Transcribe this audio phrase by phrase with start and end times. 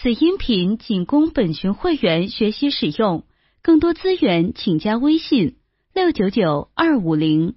[0.00, 3.24] 此音频仅供本群会员学习使用，
[3.62, 5.56] 更多资源请加微信
[5.92, 7.56] 六九九二五零。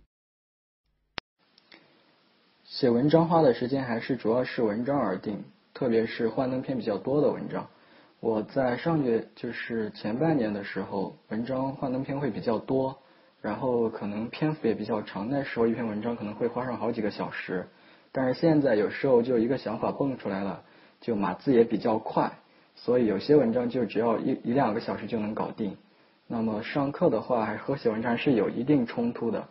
[2.63, 5.43] 写文章花的时间还是主要是文章而定，
[5.75, 7.67] 特别是幻灯片比较多的文章。
[8.19, 12.97] 我在上月就是前半年的时候，文章幻灯片会比较多，
[13.39, 17.67] 然后可能篇幅也比较长，那时候一篇文章可能会花上好几个小时。
[18.11, 20.63] 但是现在有时候就一个想法蹦出来了。
[21.01, 22.31] 就码字也比较快，
[22.75, 25.75] 所以有些文章就只要一一两个小时就能搞定。
[26.27, 29.45] 那么上课的话，还和写文章是有一定冲突的。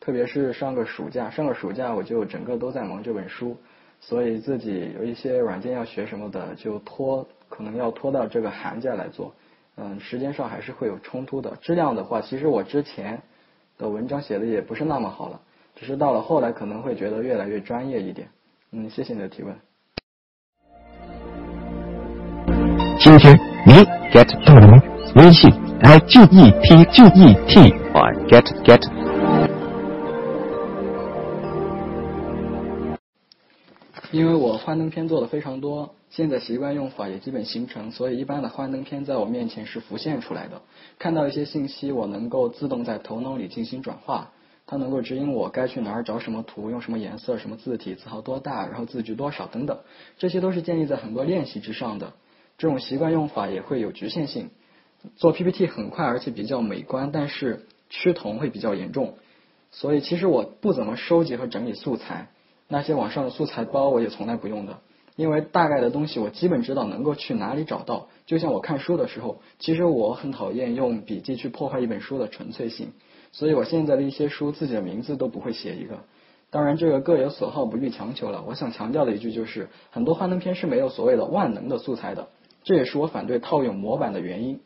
[0.00, 3.56] 特别是上个暑假，上个暑假我就整个都在忙这本书，
[4.00, 9.32] 所以自己有一些软件要学什么的，就拖，可能要拖到这个寒假来做。
[9.76, 11.56] 嗯，时间上还是会有冲突的。
[11.62, 13.22] 质量的话，其实我之前
[13.78, 15.40] 的文章写的也不是那么好了，
[15.76, 18.28] 只是到了后来可能会觉得越来越专业一点。
[18.72, 19.56] 嗯，谢谢你的提问。
[23.04, 23.72] 今天你
[24.12, 24.80] get 到了吗？
[25.16, 25.50] 微信
[25.82, 27.58] i g e t g e t
[27.92, 28.80] 啊 get get。
[34.12, 40.62] 因为我幻灯片做的非常多，现在习惯用法也基本形成，所以一般的幻灯片在我面前是浮现出来的。
[41.00, 44.30] 看到一些信息，我能够自动在头脑里进行转化，
[44.64, 49.76] 它能够指引我该去哪儿找什么图，用什么颜色、什么字体、字号多大，然后字距多少等等，
[50.18, 52.12] 这些都是建立在很多练习之上的。
[52.62, 54.50] 这种习惯用法也会有局限性。
[55.16, 59.14] 做 PPT 很快而且比较美观，但是趋同会比较严重。
[59.72, 62.28] 所以其实我不怎么收集和整理素材，
[62.68, 64.78] 那些网上的素材包我也从来不用的，
[65.16, 68.06] 因为大概的东西我基本知道能够去哪里找到。
[68.26, 72.92] 就像我看书的时候，其实我很讨厌用笔记去破坏一本书的纯粹性，
[73.32, 75.98] 所以我现在的一些书自己的名字都不会写一个。
[76.50, 78.44] 当然这个各有所好，不必强求了。
[78.46, 82.28] 我想强调的一句就是，很多幻灯片是没有所谓的万能的素材的。
[82.64, 84.60] 这也是我反对套用模板的原因。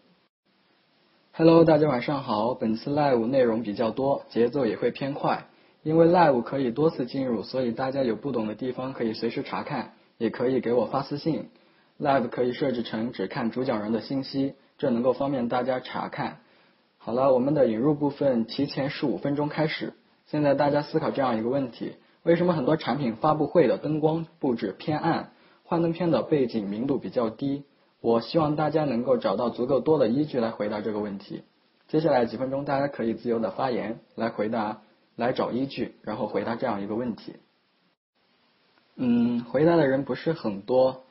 [1.33, 2.53] Hello，大家晚上好。
[2.55, 5.47] 本次 live 内容比较多，节奏也会偏快。
[5.83, 11.49] 因为 live 可以多次进入，所以大家有不懂的地方可以随时查看，也可以给我发私信。
[11.99, 16.41] live 可以设置成只看主讲人的信息，这能够方便大家查看。
[16.99, 19.95] 好了，我们的引入部分提前十五分钟开始。
[20.27, 25.31] 现在大家思考这样一个问题：为什么很多产品发布会的灯光布置偏暗，
[25.65, 27.65] 幻灯片的背景明度比较低？
[28.07, 31.43] 我希望大家能够找到足够多的依据来回答这个问题。
[31.89, 34.83] 接下来几分钟，大家可以自由的发言来回答，
[35.17, 37.35] 来找依据，然后回答这样一个问题。
[38.95, 41.03] 嗯，回答的人不是很多，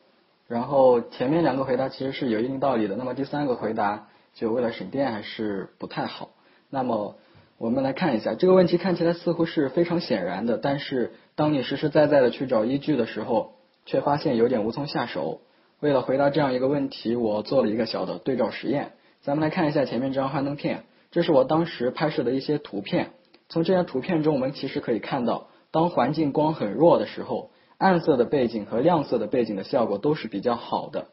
[0.47, 6.29] 然后前面两个回答其实是有一定道理的，那么第三个回答就为了省电还是不太好。
[6.69, 7.17] 那么
[7.57, 15.41] 我们来看一下这个问题，看起来似乎是非常显然的，但是当你实实在在的去找依据的时候，却发现有点无从下手。
[15.81, 18.93] 为了回答这样一个问题，我做了一个小的对照实验。
[19.21, 23.11] 咱们来看一下前面这张幻灯片，这是我当时拍摄的一些图片。
[23.49, 31.07] 从这张图片中，我们其实可以看到，当环境光很弱的时候，暗色的背景和亮色的背景的效果都是比较好的；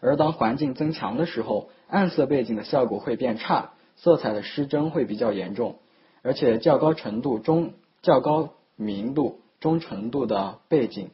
[0.00, 5.80] 而当环境增强的时候，暗色背景的效果会变差，色彩的失真会比较严重，
[6.22, 11.10] 而且较高程度中、较高明度、中程度的背景。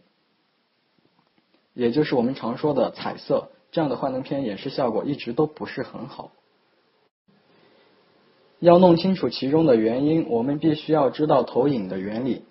[1.75, 6.31] 也就是我们常说的彩色，这样的幻灯片演示效果一直都不是很好。
[8.59, 12.43] 要弄清楚其中的原因，我们必须要知道投影的原理。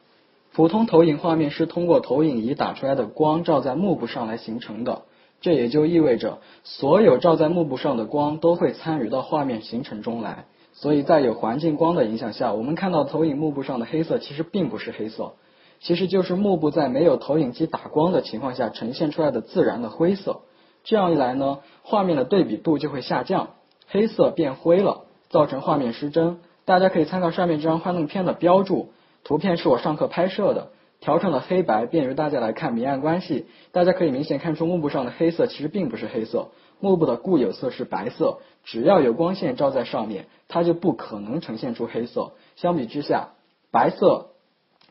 [0.52, 5.04] 普通投影画面是通过投影仪打出来的光照在幕布上来形成的，
[5.42, 10.46] 这也就意味着所有照在幕布上的光都会参与到画面形成中来。
[10.74, 15.34] 所以在有环境光的影响下，我们看到投影幕布上的黑色其实并不是黑色。
[15.80, 20.42] 其实就是幕布在没有投影机打光的情况下呈现出来的自然的灰色。
[20.84, 23.50] 这样一来呢，画面的对比度就会下降，
[23.88, 26.40] 黑色变灰了，造成画面失真。
[26.66, 28.92] 大家可以参考上面这张幻灯片的标注，
[29.24, 30.70] 图片是我上课拍摄的，
[31.00, 33.48] 调成了黑白，便于大家来看明暗关系。
[33.72, 36.50] 大家可以明显看出幕布上的黑色其实并不是黑色，
[36.80, 42.32] 幕布的固有色是白色，只要有光线照在上面，它就不可能呈现出黑色。
[42.56, 43.30] 相比之下，
[43.72, 44.29] 白色。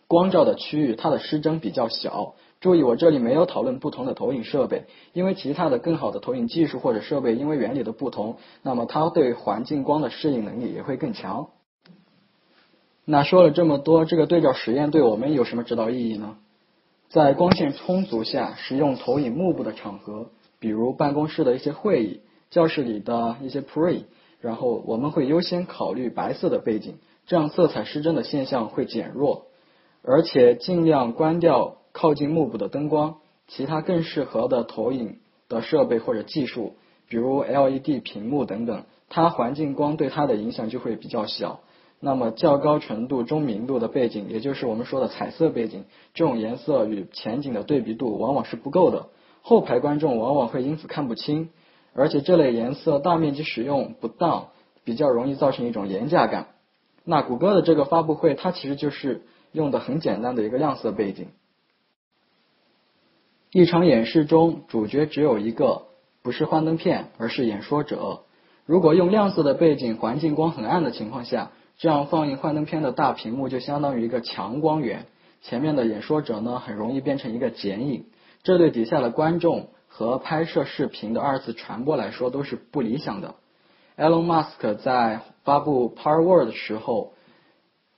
[0.08, 2.34] 光照的区域，它的失真比较小。
[2.60, 11.50] 注意，我这里没有讨论不同的投影设备，因为其他的更好的投影技术或者设备，因为原理的不同，那么它对环境光的适应能力也会更强。
[13.05, 16.37] 那说了这么多，这个对照实验对我们有什么指导意义呢？
[17.10, 22.20] 在光线充足下使用投影幕布的场合，比如办公室的一些会议、
[22.50, 24.02] 教室里的一些 pre，
[24.40, 26.96] 然后我们会优先考虑白色的背景，
[27.26, 29.47] 这样色彩失真的现象会减弱。
[30.02, 33.16] 而且尽量关掉靠近幕布的灯光，
[33.46, 35.18] 其他更适合的投影
[35.48, 36.74] 的设备或者技术，
[37.08, 41.60] 比如 LED 屏幕等等，它环境光对它的影响就会比较小。
[42.00, 45.84] 那么较高纯度、中明度的背景，也就是我们说的彩色背景，
[46.14, 49.06] 这种颜色与前景的对比度往往是不够的，
[49.42, 51.48] 后排观众往往会因此看不清，
[51.94, 54.50] 而且这类颜色大面积使用不当，
[54.84, 56.46] 比较容易造成一种廉价感。
[57.02, 59.22] 那谷歌的这个发布会，它其实就是
[59.52, 61.28] 用的很简单的一个亮色背景。
[63.50, 65.86] 一场演示中，主角只有一个，
[66.22, 68.20] 不是幻灯片，而是演说者。
[68.66, 75.06] 如果用亮色的背景，环境光很暗的情况下，这样放映幻灯片的大屏幕就相当于一个强光源，
[75.40, 78.04] 前面的演说者呢，很容易变成一个剪影，
[78.42, 83.36] 这对底下的观众和拍摄视频的二次传播来说都是不理想的。
[83.96, 87.14] Elon Musk 在发布 Power Word 的时候，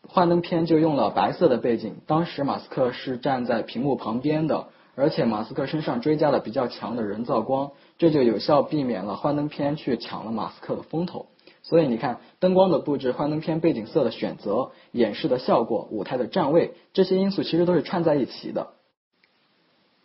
[0.07, 4.69] 幻灯片就用了白色的背景，当时马斯克是站在屏幕旁边的。
[4.97, 11.27] 而且马斯克身上追加了比较强的人造光，这就有效避免了幻灯片去抢了马斯克的风头。
[11.63, 18.71] 所以你看，灯光的布置、幻灯片背景色的选择、演示的效果、舞台的站位，这些因素其实都是串在一起的。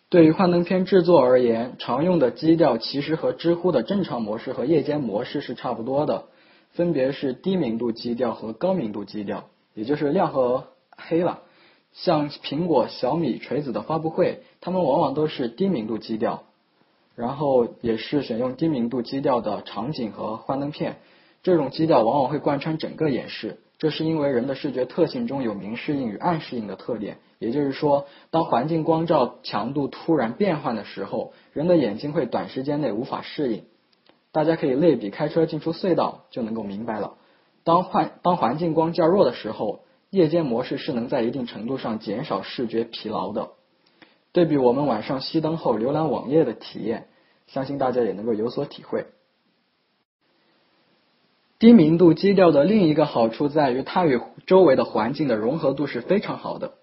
[0.07, 6.25] 对于幻灯片制作而言，常用的基调其实和知乎的正常模式和夜间模式是差不多的，
[6.71, 9.45] 分别是低明度基调和高明度基调，
[9.75, 10.65] 也就是亮和
[10.97, 11.41] 黑了。
[11.93, 16.43] 像苹果、小米、锤子的发布会，他们往往都是低明度基调，
[17.15, 20.97] 然后也是选用低明度基调的场景和幻灯片。
[21.43, 27.17] 这种基调往往会贯穿整个演示，这是因为人的视觉特性中有明适应与暗适应的特点。
[27.37, 33.63] 也就是说，当环境光照强度突然变换的时候，人的眼睛会短时间内无法适应。
[34.31, 37.13] 大家可以类比开车进出隧道就能够明白了。
[37.65, 39.81] 当环当环境光较弱的时候。
[40.11, 43.49] 夜间模式是能在一定程度上减少视觉疲劳的。
[44.31, 47.07] 对比我们晚上熄灯后浏览网页的体验，
[47.47, 49.07] 相信大家也能够有所体会。
[51.59, 56.75] 低明度基调的另一个好处在于，它与周围的环境的融合度是非常好的。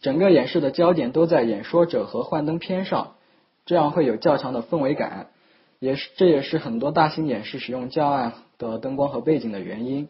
[0.00, 3.16] 整个演示的焦点都在演说者和幻灯片上，
[3.66, 5.30] 这样会有较强的氛围感。
[5.80, 10.08] 也是，这也是很多大型演示使用较暗的灯光和背景的原因。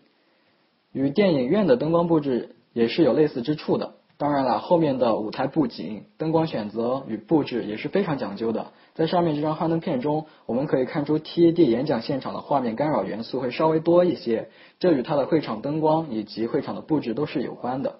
[0.92, 2.54] 与电影院的灯光布置。
[2.74, 3.94] 也是有类似之处的。
[4.18, 8.72] 当然了，后面的舞台布景、灯光选择与布置也是非常讲究的。
[8.94, 17.96] 在上面这张幻灯片中，我们可以看出 TED 演讲现场的画面干扰元素会稍微多一些，这与它的会场灯光以及会场的布置都是有关的。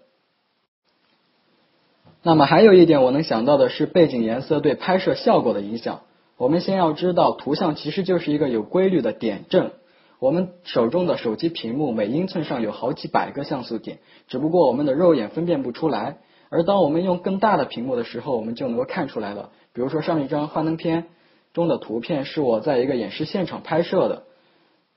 [2.23, 6.03] 那么还有一点我能想到的是背景颜色对拍摄效果的影响。
[6.37, 9.73] 我们先要知道，图像其实就是一个有规律的点阵。
[10.19, 16.19] 我们手中的手机屏幕每英寸上有好几百个像素点，只不过我们的肉眼分辨不出来。
[16.51, 19.51] 而当我们用更大的屏幕的时候，我们就能够看出来了。
[19.73, 21.07] 比如说上一张幻灯片
[21.53, 24.25] 中的图片是我在一个演示现场拍摄的，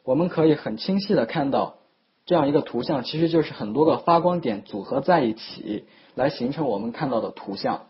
[0.04, 1.76] 我们可以很清晰的看到
[2.26, 5.86] 这样一个图像，其实就是很多个发光点组合在一起
[6.16, 7.88] 来形成我们看到的图像。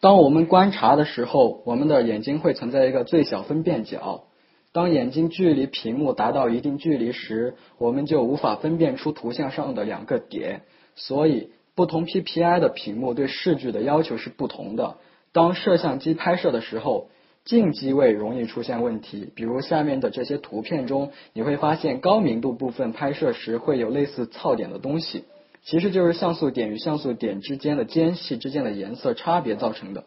[0.00, 4.24] 当我们观察的时候，我们的眼睛会存在一个最小分辨角。
[4.72, 10.62] 当眼睛距离屏幕达到一定距离时，我们就无法分辨出图像上的两个点。
[10.94, 14.98] 所以，不同 PPI 的屏幕对视距的要求是不同的。
[15.32, 17.08] 当摄像机拍摄的时候，
[17.44, 19.32] 近机位容易出现问题。
[19.34, 25.24] 比如下面的这些图片中，你会发现高明度部分拍摄时会有类似噪点的东西，
[25.64, 30.04] 其实就是像素点与像素点之间的间隙之间的颜色差别造成的。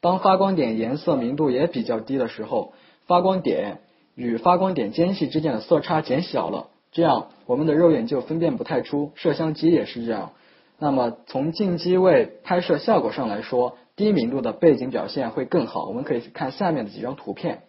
[0.00, 2.74] 当发光点颜色明度也比较低的时候，
[3.08, 3.80] 发光点。
[4.18, 9.12] 与发光点间隙之间的色差减小了，这样我们的肉眼就分辨不太出。
[9.14, 10.32] 摄像机也是这样。
[10.76, 15.86] 那么从近机位拍摄效果上来说，低明度的背景表现会更好。
[15.86, 17.60] 我们可以看下面的几张图片。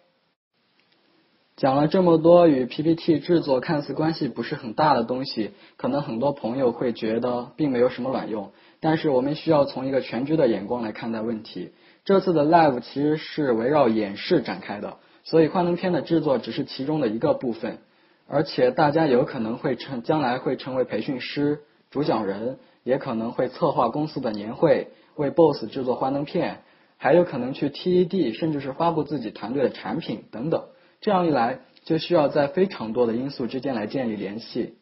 [1.56, 8.50] 讲了这么多与 PPT 制作看似关系不是很大的东西，可能很多朋友会觉得并没有什么卵用。
[8.80, 11.70] 但是我们需要从一个全局的眼光来看待问题。
[12.04, 14.96] 这次的 Live 其实是围绕演示展开的。
[15.30, 17.78] 所以幻灯片的制作只是其中的一个部分，
[18.26, 21.60] 而且大家有可能会成将来会成为培训师、
[21.92, 26.62] 主讲人，也可能会策划公司的年会，为 BOSS 制作幻灯片，
[26.96, 30.64] 还有可能去 TED，甚至是发布自己团队的产品等等。
[31.00, 34.74] 这样一来，就需要在非常多的因素之间来建立联系。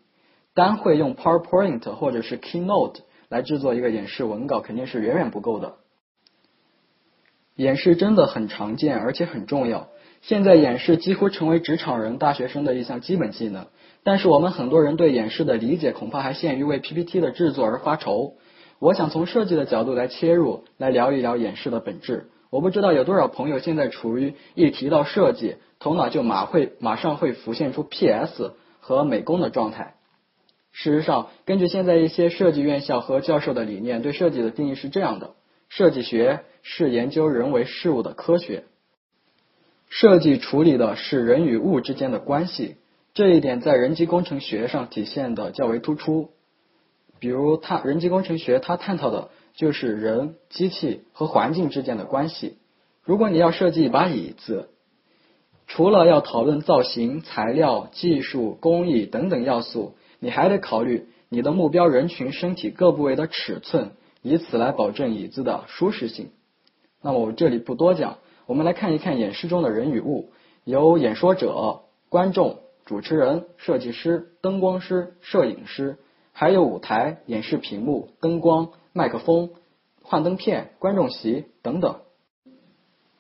[0.55, 5.75] 单会用 PowerPoint 或者是 Keynote 来制作一个演示文稿，肯定是远远不够的。
[7.57, 9.89] 演示真的很常见，而且很重要。
[10.23, 13.67] 现在演示几乎成为职场人、大学生的一项基本技能，
[14.03, 18.35] 但是我们很多人对演示的理解恐怕还限于为 PPT 的制作而发愁。
[18.79, 22.27] 我想从设计的角度来切入，来聊一聊演示的本质。
[22.51, 29.95] 我不知道有多少朋友现在处于一提到设计，头脑就马会马上会浮现出 PS 和美工的状态。
[30.73, 35.31] 事实上，根据现在一些设计院校和教授的理念，对设计的定义是这样的：
[35.69, 38.65] 设计学是研究人为事物的科学，
[39.89, 42.77] 设计处理的是人与物之间的关系。
[43.15, 46.31] 这一点在人机工程学上体现的较为突出。
[47.19, 52.59] 比如，它人机工程学它探讨的就是人、机器和环境之间的关系。
[53.03, 54.69] 如果你要设计一把椅子，
[55.67, 59.95] 除了要讨论造型、材料、技术、工艺等等要素。
[60.21, 66.31] 你还得考虑你的目标人群身体各部位的尺寸，以此来保证椅子的舒适性。
[67.01, 68.19] 那么我这里不多讲，
[68.49, 70.33] 我们来看一看演示中的人与物，
[70.65, 75.99] 有演说者、观众、主持人、设计师、灯光师、摄影师，
[76.33, 79.51] 还有舞台、演示屏幕、灯光、麦克风、
[80.03, 82.01] 幻灯片、观众席等等。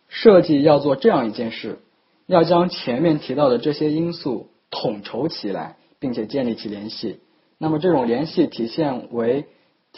[0.08, 1.78] 设计要做这样一件事，
[2.26, 5.76] 要将前面提到的这些因素统筹起来。
[6.00, 7.18] 并且建立起联系，
[7.58, 9.46] 那么这种联系体现为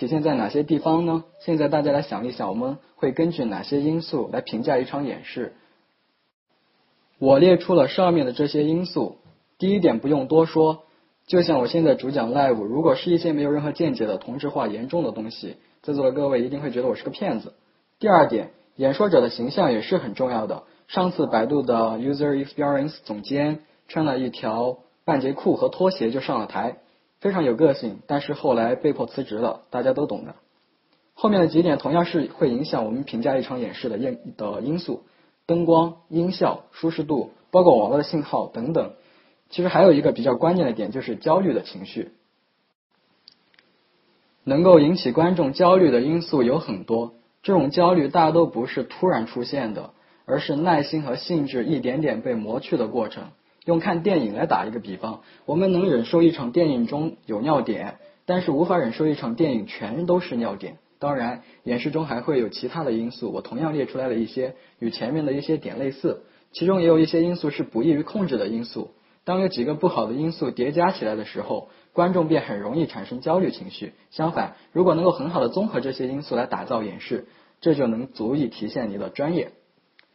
[0.00, 1.24] 体现在哪些地方呢？
[1.40, 5.52] 现在大家来想一想，我们会根据哪些因素来评价一场演示？
[7.18, 9.18] 我列出了上面的这些因素。
[9.58, 10.84] 第一点不用多说，
[11.26, 17.52] 就像我现在主讲 live，如果是一些没有任何见解的同质化严重的东西，在座的各位一定会觉得我是个骗子。
[17.98, 20.62] 第二点，演说者的形象也是很重要的。
[20.88, 24.78] 上次百度的 user experience 总监穿了一条。
[25.04, 26.76] 半截裤和拖鞋就上了台，
[27.20, 30.34] 非常有个性，但是后来被迫辞职了，大家都懂的。
[31.14, 35.04] 后面的几点同样是会影响我们评价一场演示的因的因素：
[35.44, 38.92] 灯光、音效、舒适度，包括网络的信号等等。
[39.50, 42.12] 其实还有一个比较关键的点，就是焦虑的情绪。
[44.44, 47.12] 能够引起观众焦虑的因素有很多，
[47.42, 49.90] 这种焦虑大都不是突然出现的，
[50.24, 53.24] 而是耐心和兴致一点点被磨去的过程。
[53.70, 60.78] 用看电影来打一个比方，我们能忍受一场电影中有尿点，但是无法忍受一场电影全都是尿点。
[60.98, 68.90] 当然，演示中还会有其他的因素，我同样列出来了一些与前面的一些点类似，其中也有一些因素是不易于控制的因素。
[69.22, 73.92] 当有几个不好的因素叠加起来的时候，观众便很容易产生焦虑情绪。
[74.10, 77.28] 相反，如果能够很好的综合这些因素来打造演示，
[77.60, 79.52] 这就能足以体现你的专业。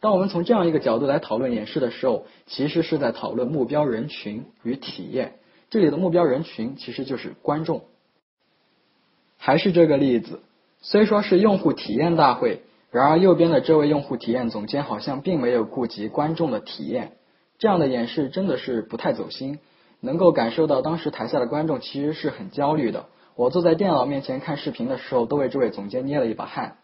[0.00, 5.34] 当我们从这样一个角度来讨论演示的时候，其实是在讨论目标人群与体验。
[5.70, 7.82] 这里的目标人群其实就是观众。
[9.38, 10.40] 还是这个例子，
[10.80, 17.12] 虽说是用户体验大会，然而右边的这位用户体验总监好像并没有顾及观众的体验。
[17.58, 19.58] 这样的演示真的是不太走心，
[20.00, 23.06] 能够感受到当时台下的观众其实是很焦虑的。
[23.34, 26.76] 我坐在电脑面前看视频的时候，都为这位总监捏了一把汗。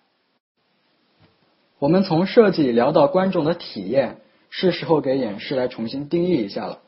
[1.82, 4.18] 我们从设计聊到观众的体验，
[4.50, 6.78] 是时候给演示来重新定义一下了。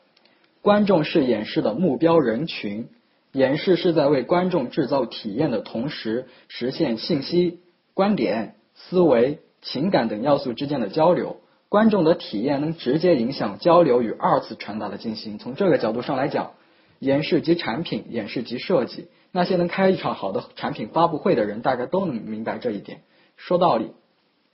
[0.61, 2.87] 观众是演示的目标人群，
[3.33, 7.59] 演示是在为观众制造体验的同时，实现信息、
[7.93, 11.41] 观点、思维、情感等要素之间的交流。
[11.67, 15.37] 观众的体验能直接影响交流与二次传达的进行。
[15.39, 16.51] 从这个角度上来讲，
[16.99, 19.09] 演示及产品，演示及设计。
[19.33, 23.01] 那些能开一场好的产品发布会的人，大概都能明白这一点。
[23.35, 23.91] 说道理。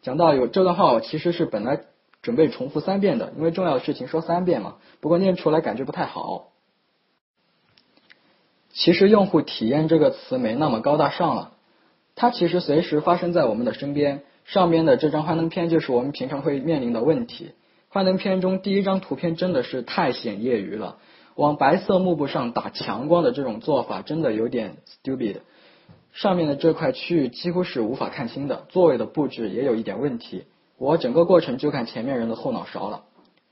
[0.01, 1.81] 讲到有这段话，我其实是本来
[2.22, 4.75] 准备重复三遍的，因为重要的事情说三遍嘛。
[5.00, 6.48] 不过念出来感觉不太好。
[8.74, 11.51] 其实用户体验这个词没那么高大上了，
[12.15, 14.24] 它其实随时发生在我们的身边。
[14.43, 17.51] 上边的这张幻灯片就是我们平常会面临的问题。
[17.89, 20.98] 幻灯片中第一张图片真的是太显业余了，
[21.36, 25.41] 往白色幕布上打强光的这种做法真的有点 stupid。
[26.13, 30.46] 上面的这块区域几乎是无法看清的，座位的布置也有一点问题。
[30.77, 33.03] 我整个过程就看前面人的后脑勺了。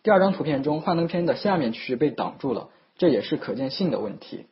[0.04, 4.46] 第二张图片中，幻灯片的下面区域被挡住了，这也是可见性的问题。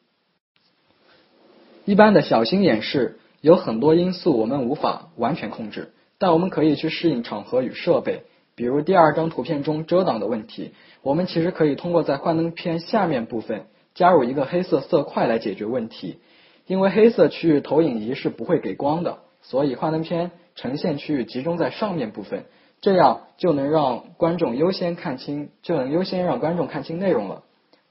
[1.85, 8.23] 一般的小型演示有很多因素我们无法完全控制，但我们可以去适应场合与设备。
[8.55, 16.19] 比如第二张图片中遮挡的问题，我们其实可以通过在幻灯片下面部分加入一个黑色色块来解决问题。
[16.67, 22.43] 因为黑色区域投影仪是不会给光的，所以幻灯片呈现区域集中在上面部分，
[22.81, 27.43] 这样就能让观众优先看清，就能优先让观众看清内容了，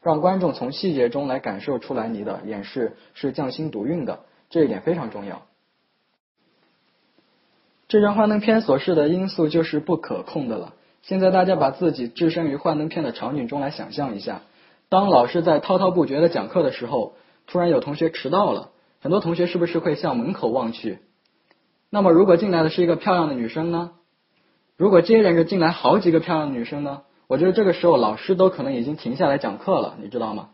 [0.02, 5.42] 让观众从细节中来感受出来你的演示是匠心独运的，这一点非常重要。
[7.88, 10.74] 这张幻灯片所示的因素就是不可控的了。
[11.00, 14.42] 现在大家把自己置身于幻灯片的场景中来想象一下，
[14.90, 17.14] 当老师在滔滔不绝的讲课的时候。
[17.46, 20.98] 突然有同学迟到了，很多同学是不是会向门口望去？
[21.90, 23.92] 那么如果进来的是一个漂亮的女生呢？
[24.76, 27.02] 如果接连着进来好几个漂亮的女生呢？
[27.28, 30.50] 我觉得这个时候老师都可能已经停下来讲课了，你知道吗？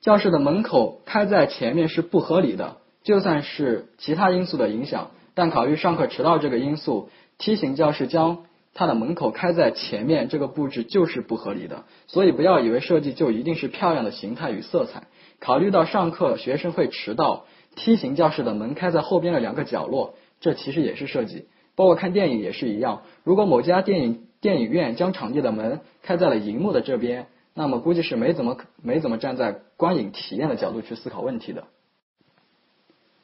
[0.00, 7.08] 教室的门口开在前面是不合理的，就算是其他因素的影响，但考虑上课迟到这个因素，
[7.38, 8.44] 梯形教室将
[8.74, 11.84] 它的门口开在前面，这个布置就是不合理的。
[12.06, 15.04] 所以不要以为设计就一定是漂亮的形态与色彩。
[15.42, 21.48] 考虑到上课学生会迟到，梯形教室的门开在后边的两个角落，这其实也是设计。
[21.74, 31.64] 包括看电影也是一样，如果某家电影电影院将场地的门开在了荧幕的这边，那么估计是没怎么没怎么站在观影体验的角度去思考问题的。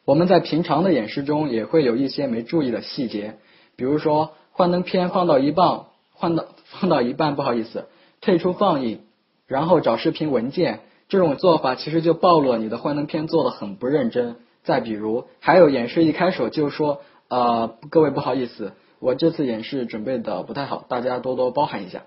[0.04, 3.36] 我们在平常的演示中也会有一些没注意的细节，
[3.76, 5.82] 比如说幻灯片放到一半，
[6.12, 7.86] 换到放到一半，不好意思，
[8.20, 9.02] 退出放映，
[9.46, 14.36] 然后找视频文件，这种做法其实就暴露了你的幻灯片做的很不认真。
[14.62, 17.00] 再比如，还有演示一开始就说。
[17.30, 22.04] 呃，各位不好意思，我这次演示准备的不太好，大家多多包涵一下。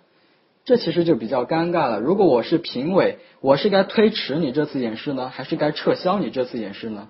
[0.65, 2.00] 这其实就比较尴尬了。
[2.00, 7.10] 如果我是评委，我是该推迟你这次演示呢，还是该撤销你这次演示呢？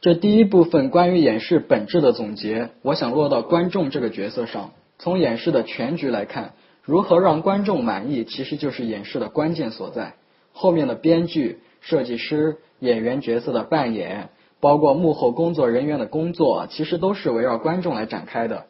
[0.00, 4.70] 这第一部分关于演示本质的总结，我想落到观众这个角色上。
[4.98, 6.54] 从演示的全局来看，
[6.86, 10.14] 如何让观众满意，其实就是演示的关键所在。
[10.52, 14.30] 后面的编剧、设计师、演员角色的扮演。
[14.58, 18.64] 包括幕后工作人员的工作，其实都是围绕观众来展开的。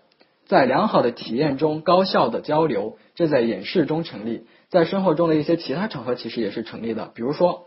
[0.44, 7.12] 在良好的体验中，高效的交流，这在演示中成立，在生活中的一些其他场合其实也是成立的。
[7.14, 7.66] 比如说，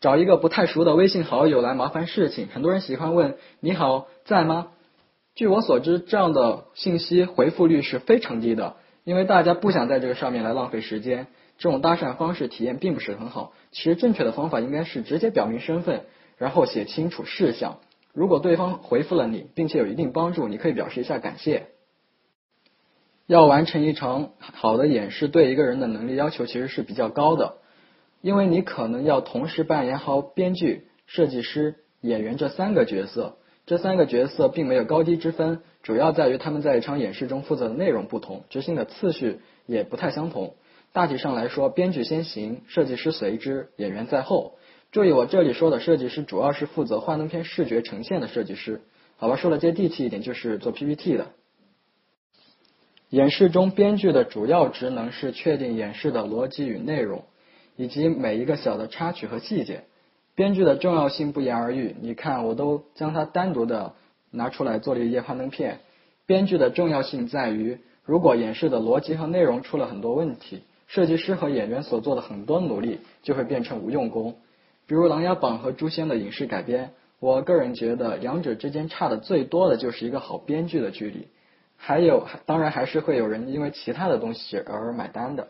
[0.00, 4.66] 找一个不太熟的微信好友来麻烦事情，很多人喜欢问“你好，在吗？”
[5.36, 11.28] 据我所知，这样的信息回复率是非常低的，因为大家不想在这个上面来浪费时间。
[11.56, 13.52] 这种搭讪方式体验并不是很好。
[13.70, 16.04] 其实正确的方法应该是直接表明身份。
[16.36, 17.78] 然后写清楚事项，
[18.12, 21.68] 如果对方回复了你，并且有一定帮助，你可以表示一下感谢。
[23.28, 27.58] 要完成一场好的演示，对一个人的能力要求其实是比较高的，
[28.20, 33.36] 因为你可能要同时扮演好编剧、设计师、演员这三个角色。
[33.66, 40.54] 这三个角色并没有高低之分，主要在于他们在一场演示中负责的内容不同，执行的次序也不太相同。
[40.92, 44.58] 大体上来说，编剧先行，设计师随之，演员在后。
[44.92, 48.82] 注意，我这里说的设计师主要是负责幻灯片视觉呈现的设计师。
[49.16, 51.28] 好吧，说的接地气一点，就是做 PPT 的。
[53.08, 57.24] 演示中，编剧的主要职能是确定演示的逻辑与内容，
[57.76, 59.84] 以及每一个小的插曲和细节。
[60.34, 63.92] 编剧的重要性不言而喻，你看，我都将它单独的
[64.30, 65.80] 拿出来做了一页幻灯片。
[66.26, 74.36] 编剧的重要性在于，如果演示的逻辑和内容出了很多问题，设计师和演员所做的很多努力就会变成无用功。
[74.86, 81.28] 比如《琅琊榜》和《诛仙》的影视改编，我个人觉得两者之间差的最多的就是一个好编剧的距离。
[81.76, 85.48] 还有，当然还是会有人因为其他的东西而买单的。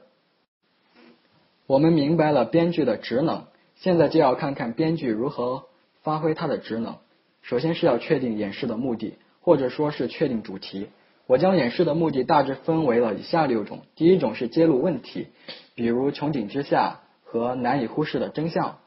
[1.66, 3.44] 我们明白了编剧的职能，
[3.76, 5.64] 现在就要看看编剧如何
[6.02, 6.96] 发挥他的职能。
[7.42, 10.88] 首先是要确定演示的目的，或者说是确定主题。
[11.26, 15.28] 我将演示的目的大致分为了以下六种：第一种是揭露问题，
[15.74, 18.78] 比如穹顶之下和难以忽视的真相。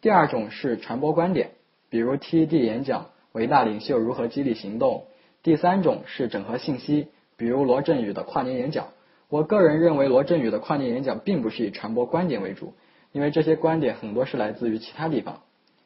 [0.00, 1.52] 第二种是传播观点，
[1.88, 5.06] 比如 TED 演讲，伟大领袖如何激励行动。
[5.42, 8.88] 第三种是整合信息，比如罗振宇的跨年演讲。
[9.28, 12.74] 我个人认为罗振宇的跨年演讲并不是以传播观点为主，
[13.16, 15.40] 因为这些观点很多是来自于其他地方，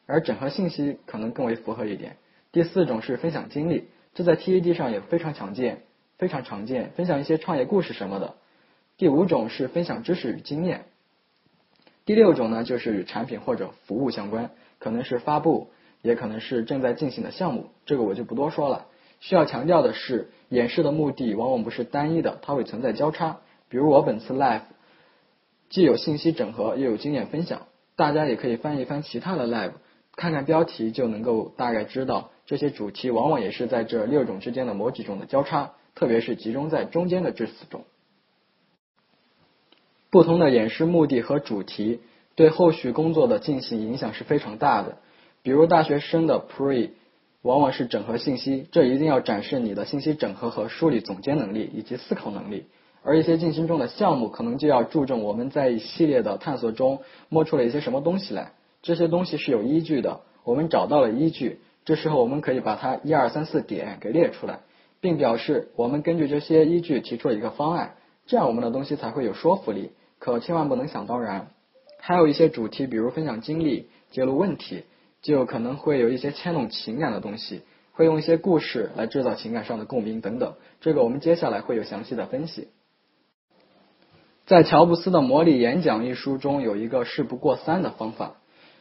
[0.05, 2.17] 而整合信息可能更为符合一点。
[2.51, 5.83] 第四种是分享经历，这在 TED 上也非常常见，
[6.19, 8.35] 非常常见，分享一些创业故事什么的。
[8.97, 10.87] 第五种是分享知识与经验。
[12.05, 15.71] 第六种呢，就是与产品或者服务相关，可能是发布，
[16.03, 18.87] 也可能是正在进行的项目，这个我就不多说了。
[19.21, 23.39] 需要强调的是，演示的目的往往不是单一的，它会存在交叉。
[23.69, 24.63] 比如我本次 live
[25.71, 29.73] 既有信息整合，又有经验分享，大家也可以翻一翻其他的 live，
[30.17, 37.85] 看看标题就能够大概知道，这些主题往往也是在这六种之间的某几种的交叉，特别是集中在中间的这四种。
[40.11, 42.01] 不同的演示目的和主题
[42.35, 44.99] 对后续工作的进行影响是非常大的。
[45.43, 46.91] 比如大学生的 pre
[47.43, 52.67] 往往是整合信息，这一定要展示你的信息整合和梳理总结能力以及思考能力。
[53.03, 60.21] 而一些进行中的项目可能就要注重我们在一系列的探索中摸出了一些什么东西来，这些东西是有依据的。
[60.45, 64.61] 我们找到了依据，这时候我们可以把它一二三四点给列出来，
[65.01, 67.95] 并表示我们根据这些依据提出了一个方案，
[68.27, 69.93] 这样我们的东西才会有说服力。
[70.19, 71.49] 可千万不能想当然，
[71.99, 74.85] 还有一些主题，比如分享经历、揭露问题，
[75.23, 78.05] 就可能会有一些牵动情感的东西，会。
[78.05, 80.55] 用一些故事来制造情感上的共鸣等等。
[80.81, 82.69] 这个我们接下来会有详细的分析。
[84.51, 88.35] 在乔布斯的《模拟演讲》一书中，有一个事不过三的方法。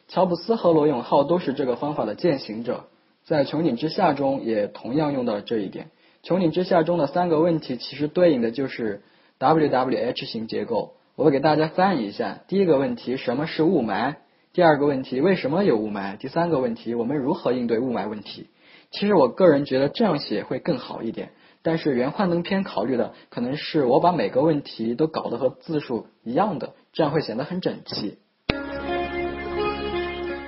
[0.08, 2.86] 乔布斯和罗永浩都是这个方法的践行者。
[3.24, 5.92] 在《穹顶之下》中也同样用到了这一点。
[6.28, 9.04] 《穹顶之下》中的三个问题其实对应的就是
[9.38, 10.94] W W H 型结构。
[11.16, 14.16] 我给大家翻译一下：第一个问题，什么是雾霾？
[14.54, 16.18] 第二个问题，为什么有雾霾？
[16.18, 18.48] 第三个问题，我们如何应对雾霾问题？
[18.90, 21.30] 其实我个人觉得这样写会更好一点。
[21.62, 28.18] 但是原幻灯片考虑的可能是我把每个问题都搞得和字数一样的，这样会显得很整齐。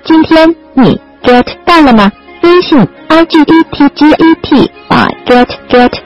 [0.05, 2.11] 今天你 get 到了吗？
[2.43, 6.01] 微信 i g e t g e t 把 get get。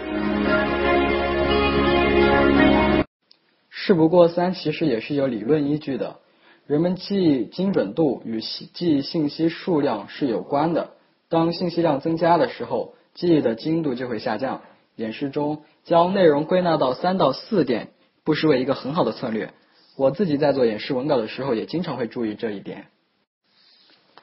[3.70, 6.18] 事不过三其实也是有理论依据的。
[6.66, 10.90] 人们记忆精准度与记忆信息数量是有关的。
[11.30, 14.62] 当信息量增加的时候，记忆的精度就会下降。
[14.96, 17.90] 演示中将内容归纳到三到四点，
[18.24, 19.54] 不失为一个很好的策略。
[19.98, 22.88] 我自己在做演示文稿的时候，也经常会注意这一点。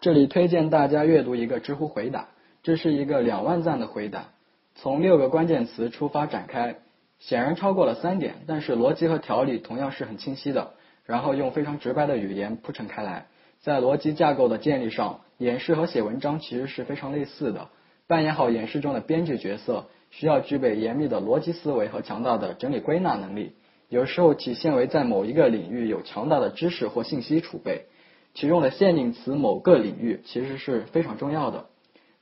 [0.00, 2.28] 这里推荐大家阅读一个知乎回答，
[2.62, 4.30] 这是一个两万赞的回答，
[4.74, 6.76] 从六个关键词出发展开，
[7.18, 10.74] 显然超过了三点，但是逻辑和条理同样是很清晰的。
[11.04, 13.26] 然后用非常直白的语言铺陈开来，
[13.60, 17.68] 在逻辑架构的建立上，演示和写文章其实是非常类似的。
[18.06, 19.86] 扮演好演示中的编剧角色。
[20.12, 23.54] 需要具备严密的逻辑思维和强大的整理归纳能力，
[23.88, 27.86] 有时候体现为在某一个领域有强大的知识或信息储备。
[28.34, 31.66] 其中的限定词“某个领域”其实是非常重要的。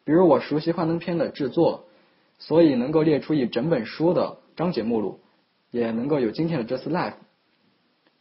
[0.05, 1.87] 比如我熟悉幻灯片的制作，
[2.38, 5.18] 所以能够列出一整本书的章节目录，
[5.72, 7.14] 也能够有今天的这次 live。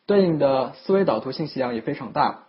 [0.07, 2.47] 对应的思维导图信息量也非常大，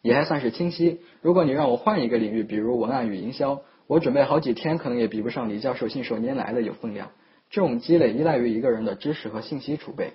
[0.00, 1.00] 也还算是清晰。
[1.22, 3.62] 如果你让我换一个领域，比如文案与营销。
[3.86, 7.12] 我准备好几天，可能也比不上李教授信手拈来的有分量。
[7.50, 10.14] 这种积累依赖于一个人的知识和信息储备。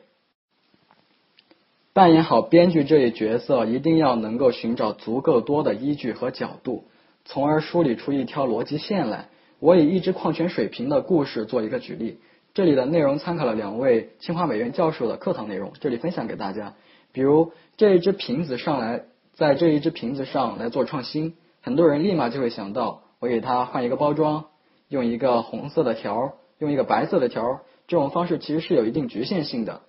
[1.93, 6.85] 扮演好编剧这一角色，一定要能够寻找足够多的依据和角度，
[7.23, 9.29] 从而梳理出一条逻辑线来。
[9.59, 12.19] 我以一只矿泉水瓶的故事做一个举例，
[12.53, 16.73] 这里的内容参考了两位清华美院教授的课堂内容，这里分享给大家。
[17.13, 19.03] 比如这一只瓶子上来，
[19.33, 23.03] 在这一只瓶子上来做创新，很多人立马就会想到。
[23.21, 24.45] 我给它换一个包装，
[24.89, 29.81] 用一个红色的条，用一个白色的条，这种方式其实是有一定局限性的。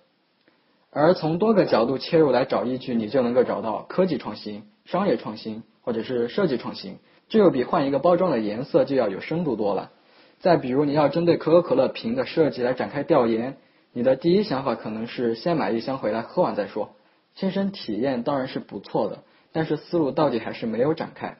[0.91, 9.89] 而从多个角度切入来找依据，你就能够找到科技创新、商业创新或者是设计创新，这又比换一个包装的颜色就要有深度多了。
[10.39, 13.57] 再比如你要针对可口可乐瓶的设计来展开调研，
[13.93, 16.91] 你的第一想法可能是先买一箱回来喝完再说，
[17.33, 21.37] 亲身体验当然是不错的，但是思路到底还是没有展开。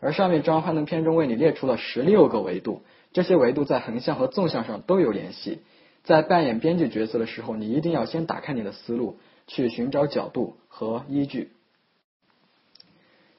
[0.00, 5.60] 而上面这张幻灯片中为你列出了十六个维度，这些维度在横向和纵向上都有联系。
[6.02, 11.52] 在扮演编剧角色的时候，你一定要先打开你的思路，去寻找角度和依据。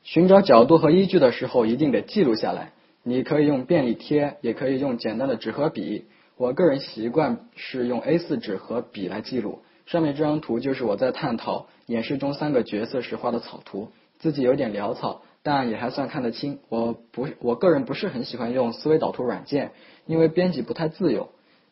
[0.02, 2.72] 寻找角度和依据的时候，一定得记录下来。
[3.04, 6.06] 你可以用便利贴，也可以用简单的纸和笔。
[6.38, 9.60] 我个人习惯是用 A4 纸和笔来记录。
[9.86, 15.22] 上面这张图就是我在探讨演示中三个角色时画的草图，自己有点潦草。
[15.46, 16.58] 但也还算看得清。
[16.70, 19.74] 我不，我个人不是很喜欢用思维导图软件，
[20.08, 21.30] 因为编辑不太自由。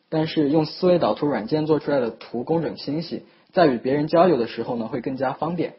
[0.08, 5.74] 但是用思维导图软件做出来的图工整清晰，在与别人交流的时候呢，会更加方便。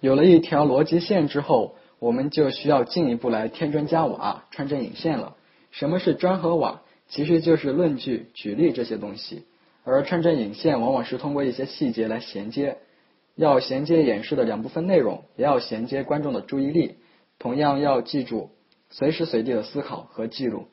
[0.00, 5.36] 有了一条逻辑线之后，我们就需要进一步来添砖加瓦、穿针引线了。
[5.70, 6.80] 什么是砖和瓦？
[7.10, 9.42] 其实就是论据、举例这些东西。
[9.84, 12.78] 而穿针引线往往是通过一些细节来衔接。
[13.38, 16.96] 要衔接演示的两部分内容，也要衔接观众的注意力。
[17.38, 18.50] 同样要记住
[18.90, 20.66] 随时随地的思考和记录。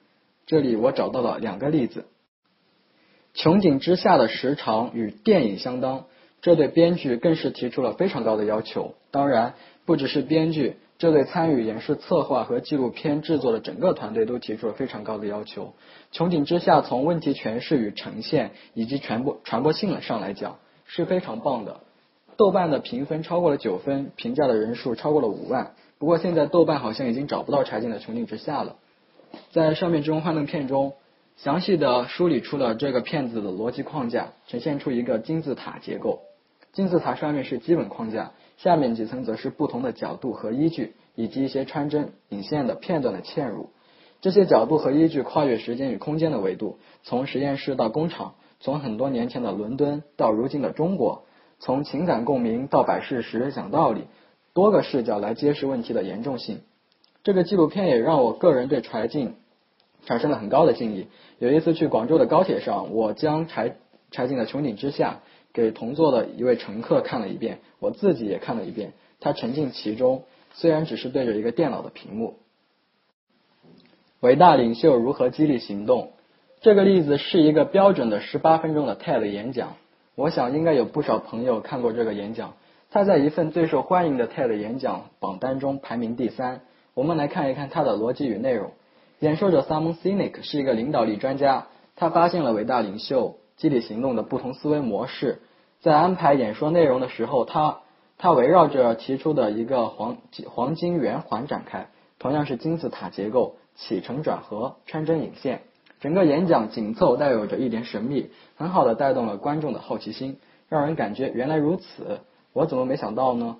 [0.47, 2.05] 这里我找到了两个例子：
[3.35, 6.05] 穹顶之下的时长与电影相当，
[6.41, 8.95] 这对编剧更是提出了非常高的要求。
[9.11, 9.53] 当然，
[9.85, 15.75] 不只是编剧，这对参与演示策划和纪录片制作的整个团队都提出了非常高的要求。
[16.11, 21.81] 穹顶之下从问题诠释与呈现以及传播传播性能上来讲是非常棒的。
[22.37, 25.73] 豆瓣的评分超过了九分，评价的人数超过了五万。
[25.97, 28.75] 不过现在豆瓣好像已经找不到柴静的《穹顶之下》了。
[29.51, 30.93] 在上面这张幻灯片中，
[31.37, 36.21] 详细的梳理出了这个片子的逻辑框架，呈现出一个金字塔结构。
[36.73, 43.69] 金字塔上面是基本框架，下面几层则是不同的角度和依据，以及一些穿针引线的片段的嵌入。
[44.19, 51.24] 这些角度和依据跨越时间与空间的维度，从实验室到工厂，从很多年前的伦敦到如今的中国。
[51.59, 54.03] 从情感共鸣到摆事实讲道理，
[54.53, 56.59] 多个视角来揭示问题的严重性。
[57.23, 59.35] 这个纪录片也让我个人对柴静
[60.05, 61.07] 产生了很高的敬意。
[61.39, 63.77] 有一次去广州的高铁上，我将柴
[64.11, 65.21] 柴静的《穹顶之下》
[65.53, 68.93] 给同座的一位乘客看了一遍，我自己也看了一遍。
[69.19, 72.35] 他沉浸其中，虽然只是对着一个电脑的屏幕。
[74.19, 76.11] 伟大领袖如何激励行动？
[76.61, 79.77] 这个例子是一个标准的十八分钟的 TED 演讲。
[80.15, 82.53] 我想应该有不少朋友看过这个演讲。
[82.89, 86.61] 他在一份最受欢迎的 TED 演讲榜单中排名第三。
[86.93, 88.71] 我们来看一看他的逻辑与内容。
[89.19, 95.41] 演说者 Simon Sinek 是一个领导力专家，他发现了伟大领袖激励行动的不同思维模式。
[95.81, 97.79] 在安排演说内容的时候，他
[98.17, 101.87] 他围绕着提出的一个黄黄金圆环展开，
[102.19, 105.63] 同样是金字塔结构，起承转合，穿针引线。
[106.05, 110.37] 整个演讲紧凑，带有着一点神秘，很好的带动了观众的好奇心，
[110.69, 112.19] 让人感觉原来如此。
[112.53, 113.57] 我怎么没想到呢？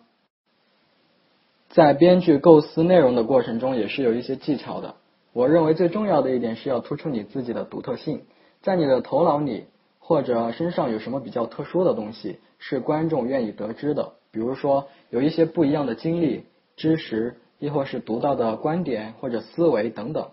[1.69, 4.93] 在编剧构思内容的过程中，也是有一些技巧的。
[5.34, 8.21] 我认为最重要的一点是要突出你自己的独特性，
[8.62, 9.65] 在你的头脑里
[9.97, 14.12] 或者身上有什么比较特殊的东西，是观众愿意得知的。
[14.29, 16.45] 比如说，有一些不一样的经历、
[16.77, 20.29] 知识，亦或是独到的观点或者思维等等。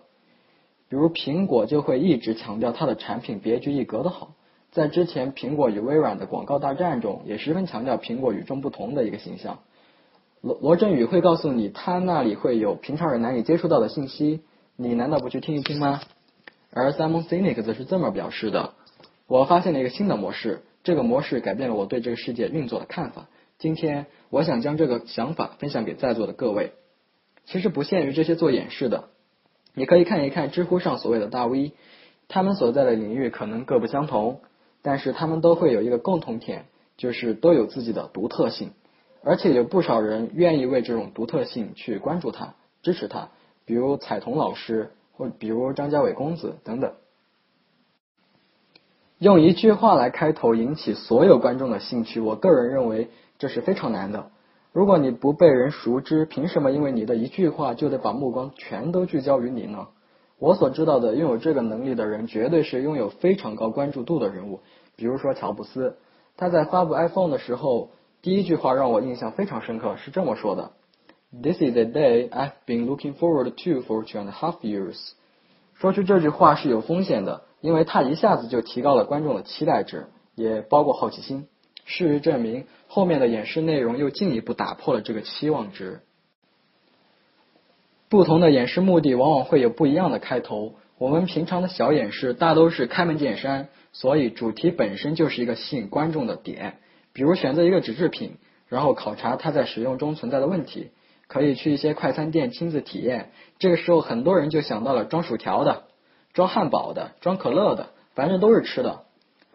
[0.93, 4.35] 比如苹果就会一直强调它的产品别具一格的好。
[4.71, 9.61] 在之前苹果与微软的广告大战中，也十分强调苹果与众不同的一个形象。
[10.41, 14.41] 罗罗振宇会告诉你，他那里会有平常人难以接触到的信息，
[14.75, 15.99] 你难道不去听一听吗？
[16.69, 18.75] 而 Simon Sinek 则是这么表示的：
[19.25, 23.25] 我发现了一个新的模式，这个模式改变了我对这个世界运作的看法。
[23.57, 26.73] 今天，我想将这个想法分享给在座的各位。
[27.45, 29.05] 其实不限于这些做演示的，
[29.73, 31.73] 你可以看一看知乎上所谓的大 V，
[32.27, 34.41] 他们所在的领域可能各不相同。
[34.85, 36.65] 但是他们都会有一个共同点，
[36.97, 38.71] 就是都有自己的独特性，
[39.23, 43.29] 而且有不少人愿意为这种独特性去关注它、支持它，
[43.63, 46.91] 比如彩童老师，或比如张家伟公子等等。
[49.19, 53.07] 用一句话来开头引起所有观众的兴趣，我个人认为
[53.39, 54.31] 这是非常难的。
[54.73, 59.87] 如果你不被人熟知，凭什么因为你的一句话就得把目光全都聚焦于你呢？
[60.39, 64.61] 我所知道的拥有这个能力的人，绝对是拥有非常高关注度的人物。
[64.95, 65.95] 比如说乔布斯，
[66.35, 67.91] 他在发布 iPhone 的时候，
[68.23, 70.71] 第一句话让我印象非常深刻，是这么说的
[71.31, 75.11] ：“This is the day I've been looking forward to for two and a half years。”
[75.79, 81.47] 说出这句话是有风险的，因为他一下子就提高了观众的期待值，也包括好奇心。
[81.85, 86.01] 事实证明，后面的演示内容又进一步打破了这个期望值。
[88.09, 90.75] 不同的演示目的往往会有不一样的开头。
[90.97, 96.77] 我们平常的小演示大都是开门见山，所以主题本身就是一个吸引观众的点。
[97.11, 100.91] 比如选择一个纸制品，然后考察它在使用中存在的问题。
[101.25, 103.31] 可以去一些快餐店亲自体验。
[103.57, 105.85] 这个时候很多人就想到了装薯条的、
[106.33, 109.03] 装汉堡的、装可乐的，反正都是吃的。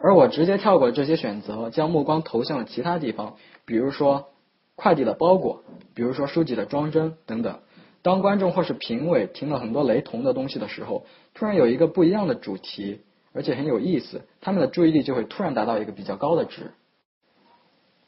[0.01, 3.35] 而我直接跳过这些选择，将目光投向了其他地方，
[3.65, 4.29] 比如说
[4.75, 7.59] 快递的包裹，比如说书籍的装帧等等。
[8.01, 13.01] 当观众或是评委听了很多雷同的东西的时候，突然有一个不一样的主题，
[13.33, 16.71] 而且很有意思，他们的注意力就会突然达到一个比较高的值。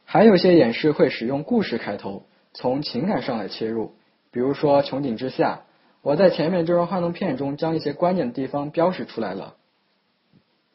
[0.06, 2.24] 还有些演示会使用故事开头，
[2.54, 3.96] 从情感上来切入，
[4.32, 5.64] 比如说《穹顶之下》，
[6.02, 9.56] 我在前面这段幻灯片中将一些关键的地方标识出来了。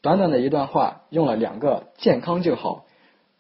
[0.07, 2.85] 短短的一段话，用了两个“健康就好”，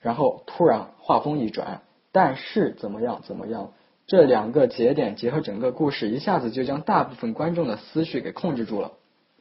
[0.03, 3.71] 然后突然画风一转，但是怎么样怎么样。
[4.09, 8.91] 这两个节点结合整个故事，一下子就将大部分观众的思绪给控制住了，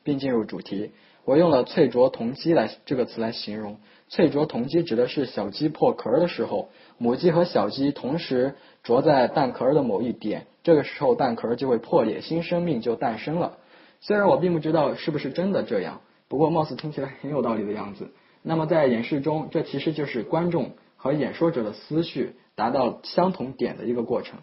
[0.03, 0.91] 并进入主题。
[1.23, 13.57] 我用了“脆着铜鸡”来这个词来形容，“脆着铜鸡”指的是小鸡破壳的时候，母鸡和小鸡同时啄在蛋壳的某一点，这个时候蛋壳就会破裂，新生命就诞生了。
[13.99, 18.11] 虽然我并不知道是不是真的这样，不过貌似听起来很有道理的样子。
[18.41, 24.39] 那么在演示中，这其实就是观众和演说者的思绪达到相同点的一个过程。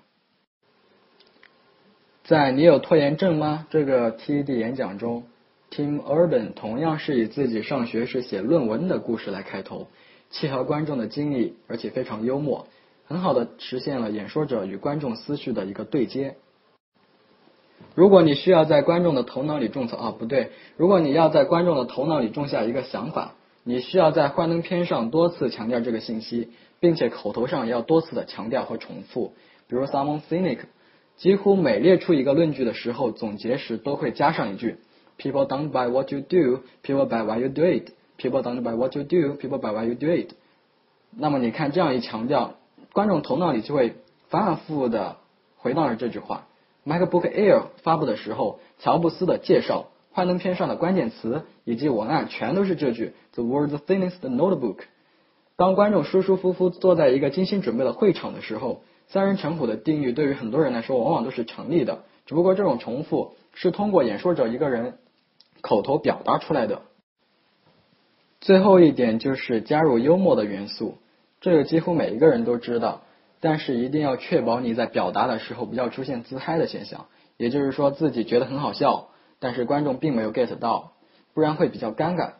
[2.25, 3.67] 在你有拖延症吗？
[3.71, 5.25] 这个 TED 演讲中
[5.71, 9.89] ，Tim Urban 同样是以自己上学时写论文的故事来开头，
[10.31, 12.69] 契合观众的经历，而且非常幽默，
[13.07, 16.37] 很好的实现了演说者与观众思绪的一个对接。
[17.95, 26.49] 如果你需要在观众的头脑里种草啊，不对，如果你要在观众的头脑里种下一个想法，你需要在幻灯片上多次强调这个信息，
[26.81, 29.33] 并且口头上也要多次的强调和重复，
[29.69, 30.59] 比如 Simon Sinek。
[31.17, 34.79] 几乎每列出一个论据的时候，总结时都会加上一句
[35.19, 37.91] ：People don't buy what you do, people buy why you do it.
[38.19, 40.31] People don't buy what you do, people buy why you do it.
[41.17, 42.55] 那么你看这样一强调，
[42.93, 43.95] 观众头脑里就会
[44.29, 45.17] 反反复复的
[45.57, 46.47] 回荡着这句话。
[46.87, 54.79] MacBook Air 发布的时候，乔布斯的介绍幻灯片上的关键词以及文案全都是这句 “The world's thinnest notebook”。
[55.57, 64.99] 当观众舒舒服服坐在一个精心准备的会场的时候，三人成虎的定律对于很多人来说往往都是成立的，只不过这种重复是通过演说者一个人
[65.61, 66.83] 口头表达出来的。
[68.41, 70.97] 最后一点就是加入幽默的元素，
[71.41, 73.03] 这个几乎每一个人都知道，
[73.43, 79.09] 但是一定要确保你在表达的时候不要出现自嗨的现象，也就是说自己觉得很好笑，
[79.41, 80.93] 但是观众并没有 get 到，
[81.35, 82.35] 不然会比较尴尬。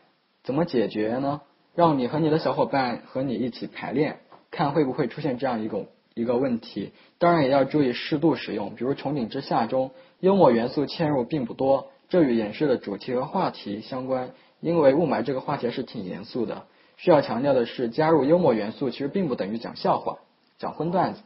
[0.45, 1.41] 怎么解决呢？
[1.75, 6.93] 让你和你的小伙伴和你一起排练，看会不会出现这样一种一个问题。
[7.17, 14.31] 当然也要注意适度使用，比如《穹顶之下》中幽默元素嵌入并不多，这与演示的主题和话题相关。
[14.61, 16.63] 因为雾霾这个话题是挺严肃的，
[16.95, 20.19] 需要强调的是，加入幽默元素其实并不等于讲笑话、
[20.63, 21.21] 讲荤段子。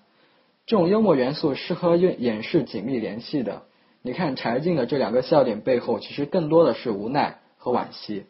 [0.66, 3.62] 这种幽默元素是和演演示紧密联系的。
[4.02, 8.26] 你看柴静的这两个笑点背后，其实更多的是无奈和惋惜。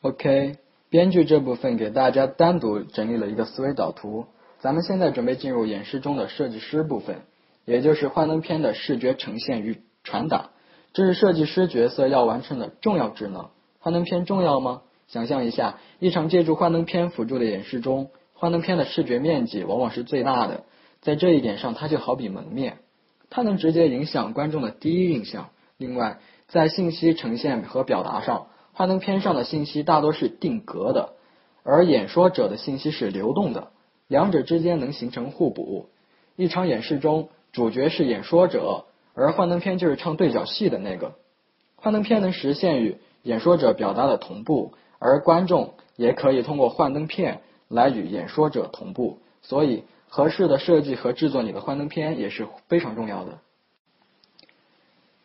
[0.00, 0.56] OK，
[0.88, 4.26] 编剧这部分给大家单独整理了一个思维导图，
[4.58, 7.22] 咱们现在准备进入演示中的设计师部分，
[7.64, 10.50] 也就是幻灯片的视觉呈现与传达。
[10.92, 13.50] 这是设计师角色要完成的重要职能。
[13.78, 14.82] 幻灯片重要吗？
[15.08, 20.64] 想象一下，一场借助幻灯片辅助的演示中，幻灯片的视觉面积往往是最大的，
[21.02, 22.78] 在这一点上，它就好比门面，
[23.28, 25.50] 它能直接影响观众的第一印象。
[25.76, 31.12] 另外，在信息呈现和表达上，幻灯片上的信息大多是定格的，
[31.64, 33.72] 而演说者的信息是流动的，
[34.08, 35.90] 两者之间能形成互补。
[36.36, 38.86] 一场演示中，主角是演说者。
[39.12, 41.12] 而幻灯片就是唱对角戏的那个，
[41.76, 53.38] 幻灯片能实现与演说者表达的同步，而观众也可以通过幻灯片来与演说者同步，所以合适的设计和制作你的幻灯片也是非常重要的。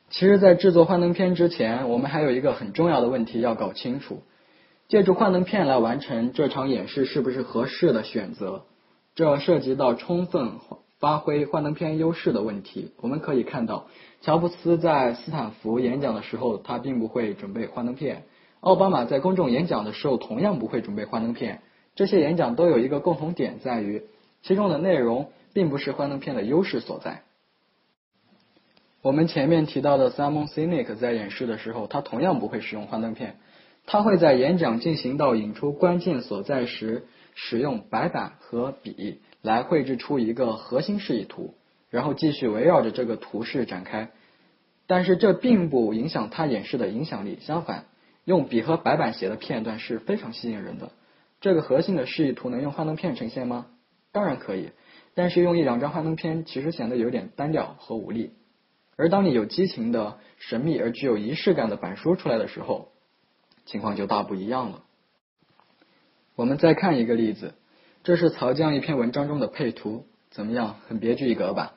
[0.09, 4.21] 其实，在制作幻灯片之前，我们还有一个很重要的问题要搞清楚：
[4.87, 8.63] 借助幻灯片来完成这场演示是不是合适的选择？
[9.15, 10.51] 这涉及到充分。
[10.97, 13.87] 发挥幻灯片优势的问题，我们可以看到，
[14.21, 18.21] 乔布斯在斯坦福演讲的时候，他并不会准备幻灯片；
[18.61, 21.61] 奥巴马在公众演讲的时候，同样不会准备幻灯片。
[21.95, 24.03] 这些演讲都有一个共同点，在于
[24.43, 27.23] 其中的内容并不是幻灯片的优势所在。
[29.01, 33.37] 我们前面提到的 Simon Sinek 在演示的时候，他同样不会使用幻灯片，
[33.85, 39.21] 他会在演讲进行到引出关键所在时，使用白板和笔。
[39.41, 41.53] 来绘制出一个核心示意图，
[41.91, 44.09] 然后继续围绕着这个图示展开。
[44.87, 47.85] 但是这并不影响他演示的影响力，相反，
[48.23, 50.89] 用笔和白板写的片段是非常吸引人的。
[51.45, 53.67] 这个核心的示意图能用幻灯片呈现吗？
[54.11, 54.71] 当然可以，
[55.13, 58.31] 但是用一两张幻灯片其实显得有点单调和无力。
[58.95, 62.89] 而当你有激情的、神秘而具有仪式感的板书出来的时候，
[63.67, 64.81] 情况就大不一样了。
[66.35, 67.53] 我们再看一个例子。
[68.03, 70.77] 这是曹将一篇文章中的配图，怎么样？
[70.87, 71.75] 很别具一格吧？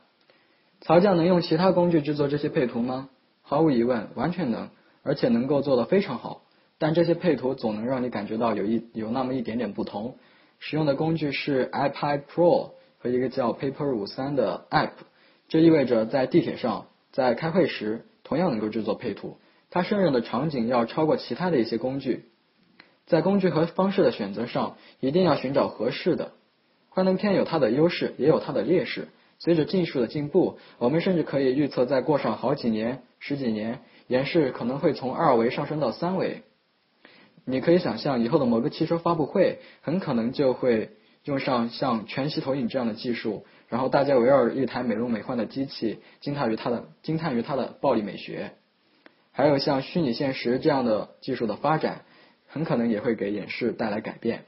[0.80, 3.10] 曹将能用其他工具制作这些配图吗？
[3.42, 4.70] 毫无疑问，完全能，
[5.02, 6.44] 而且能够做得非常好。
[6.78, 10.16] 但这些配图总能让你感觉到有一有那么一点点不同。
[10.60, 14.90] 使用的工具是 iPad Pro 和一个叫 Paper 五三的 App，
[15.48, 19.38] 这意味着在地铁上、在开会时同样能够制作配图。
[19.70, 22.24] 它胜任的场景要超过其他的一些工具。
[23.06, 26.32] 在工具和方式的选择上，一定要寻找合适的。
[26.88, 29.08] 幻灯片有它的优势，也有它的劣势。
[29.38, 36.42] 随着技术的进步，我们甚至可以预测，再过上好几年、十几年，演示可能会从二维上升到三维。
[37.48, 40.90] 你可以想象，以后的某个汽车发布会，很可能就会
[41.24, 48.52] 用上像全息投影这样的技术，然后大家围绕着一台美轮美奂的机器，惊叹于它的惊叹于它的暴力美学。
[49.32, 52.02] 还有像虚拟现实这样的技术的发展。
[52.50, 54.44] 很可能也会给演示带来改变。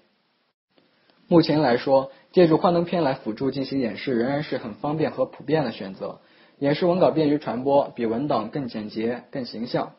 [1.29, 6.23] 目前来说，借助幻灯片来辅助进行演示，仍然是很方便和普遍的选择。
[6.61, 9.93] 演示文稿便于传播，比文档更简洁、更形象，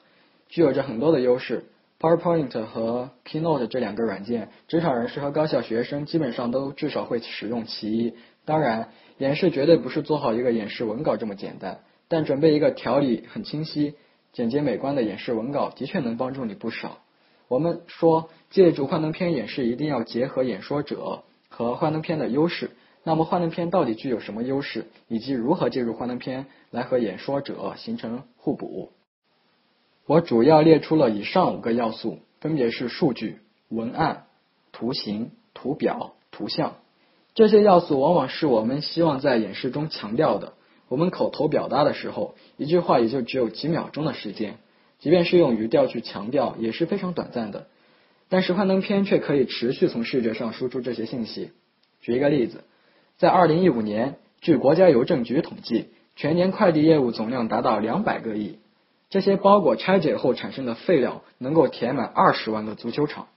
[0.50, 1.66] 具有着很多的优势。
[2.02, 8.16] PowerPoint 和 Keynote 这两个软件，职场人士和高校学生基本上都至少会使用其一。
[8.44, 8.90] 当然，
[9.20, 13.94] 演示绝对不是做好一个演示文稿这么简单，但准备一个条理很清晰、
[14.34, 16.98] 简洁美观的演示文稿，的确能帮助你不少。
[17.48, 22.72] 我们说，借助幻灯片演示，一定要结合演说者和幻灯片的优势。
[23.04, 28.90] 那么，幻灯片到底具有什么优势，以及如何借助幻灯片来和演说者形成互补？
[30.06, 33.40] 我主要列出了以上五个要素，分别是数据、
[33.70, 34.26] 文案、
[34.72, 36.76] 图形、图表、图像。
[37.34, 40.54] 这些要素往往是我们希望在演示中强调的。
[40.90, 44.56] 我们口头表达的时候，一句话也就只有几秒钟的时间。
[45.00, 47.68] 即便是用语调去强调，也是非常短暂的。
[48.28, 51.52] 但是幻灯片却可以持续从视觉上输出这些信息。
[52.02, 52.64] 举一个例子，
[53.18, 58.60] 在二零一五年，据国家邮政局统计，全年快递业务总量达到两百个亿。
[59.12, 63.28] 这些包裹拆解后产生的废料能够填满二十万个足球场。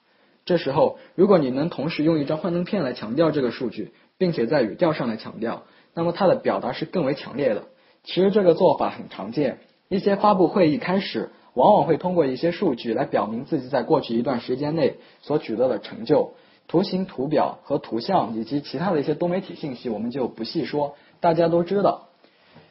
[0.45, 7.65] 这时候，如果你能同时用一张幻灯片来强调这个数据，并且在语调上来强调，那么它的表达是更为强烈的。
[8.05, 9.59] 其实这个做法很常见，
[9.89, 16.35] 一些发布会一开始往往会通过一些数据来表明自己在过去一段时间内所取得的成就。
[16.69, 22.11] 图形、图表和图像以及其他的一些多媒体信息，我们就不细说，大家都知道。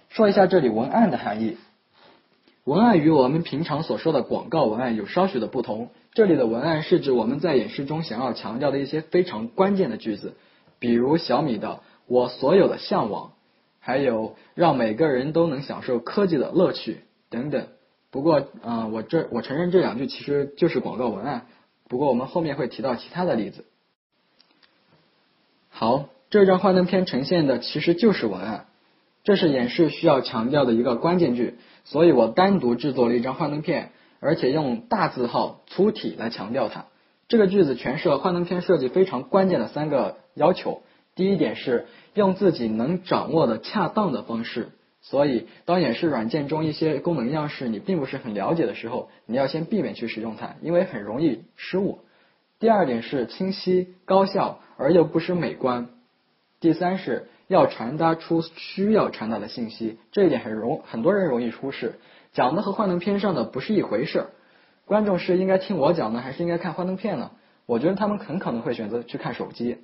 [0.07, 1.57] 说一下这里文案的含义。
[2.65, 5.89] 文案与我们平常所说的广告文案有稍许的不同。
[6.13, 10.35] 这里的文案是指我们在演示中想要强调的一些非常关键的句子，
[10.79, 13.33] 比如小米的“我所有的向往”，
[13.81, 17.67] 还有让每个人都能享受科技的乐趣等等。
[18.11, 21.47] 不过，嗯，我这我承认这两句其实就是广告文案。
[21.89, 23.65] 不过我们后面会提到其他的例子。
[25.69, 28.67] 好，这张幻灯片呈现的其实就是文案。
[29.23, 31.55] 这是演示需要强调的一个关键句，
[31.85, 36.87] 所以我单独制作了一张幻灯片，而且用大字号粗体来强调它。
[37.29, 40.81] 这个句子诠释了幻灯片设计非常关键的三个要求。
[41.15, 44.71] 第一点是用自己能掌握的恰当的方式，
[45.01, 51.99] 所以当演示软件中一些功能样式你并不是很了解的时候，你要先避免去使用它，因为很容易失误。
[52.59, 55.87] 第二点是清晰高效而又不失美观。
[56.59, 57.29] 第三是。
[57.53, 61.99] 要传达出需要传达的信息，这一点很容很多人容易忽视，
[62.33, 64.27] 讲的和幻灯片上的不是一回事儿。
[64.85, 67.29] 观众是应该听我讲呢，还是应该看幻灯片呢？
[67.67, 69.77] 我觉得他们很可能会选择去看手机。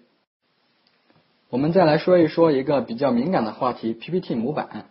[1.52, 4.88] 我们再来说一说一个比较敏感的话题：PPT 模板。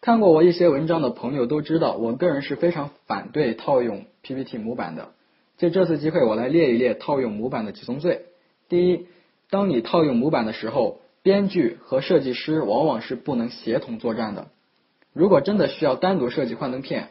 [0.00, 5.10] 看过我一些文章的朋友都知道，我个人是非常反对套用 PPT 模板的。
[5.58, 8.26] 借这次机会，我来列一列套用模板的几宗罪。
[8.68, 9.06] 第一，
[9.48, 10.99] 当你套用模板的时候。
[11.22, 14.48] 编剧和设计师往往是不能协同作战的。
[15.12, 17.08] 如果真的需要单独设计幻灯片，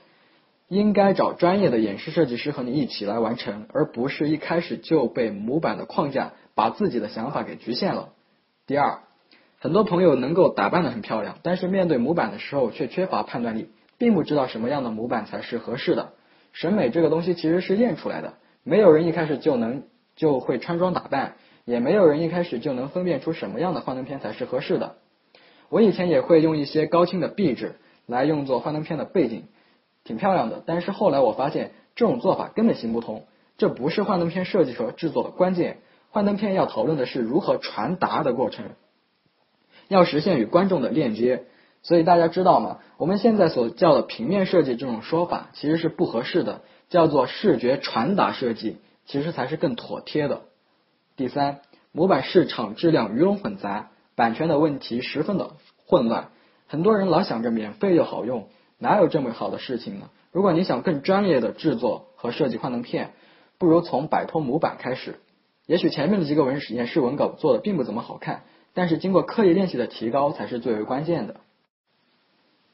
[0.68, 8.10] 应该找专业的演示设计师和你一起来完成，而不是一开始就被模板的框架把自己的想法给局限了。
[8.66, 8.99] 第二，
[9.60, 16.14] 很多朋友能够打扮的很漂亮，但是面对模板的时候却缺乏判断力，并不知道什么样的模板才是合适的。
[16.51, 19.84] 审美这个东西其实是练出来的，没有人一开始就能
[20.16, 21.36] 就会穿装打扮。
[21.70, 24.95] 也没有人一开始就能分辨出什么样的幻灯片才是合适的。
[25.70, 27.76] 我以前也会用一些高清的壁纸
[28.07, 29.43] 来用作幻灯片的背景，
[30.03, 30.63] 挺漂亮的。
[30.65, 33.28] 但是后来我发现这种做法根本行不通，
[33.59, 35.78] 这不是幻灯片设计和制作的关键。
[36.09, 38.65] 幻灯片要讨论的是如何传达的过程，
[39.88, 41.43] 要实现与观众的链接。
[41.84, 42.80] 所以大家知道吗？
[42.97, 50.41] 我们现在所叫的平面设计这种说法其实是不合适的，叫做视觉传达设计，其实才是更妥帖的。
[51.20, 51.59] 第三，
[51.91, 55.51] 模板市场质量鱼龙混杂，版权的问题十分的
[55.86, 56.30] 混乱。
[56.65, 58.47] 很多人老想着免费又好用，
[58.78, 60.11] 哪有这么好的事情呢？
[60.32, 63.11] 如果你想更专业的制作和设计幻灯片，
[63.57, 65.20] 不如从摆脱模板开始。
[65.65, 68.43] 也许前面的几个文演示文稿做的并不怎么好看，
[68.74, 71.41] 但是经过刻意练习的提高才是最为关键的。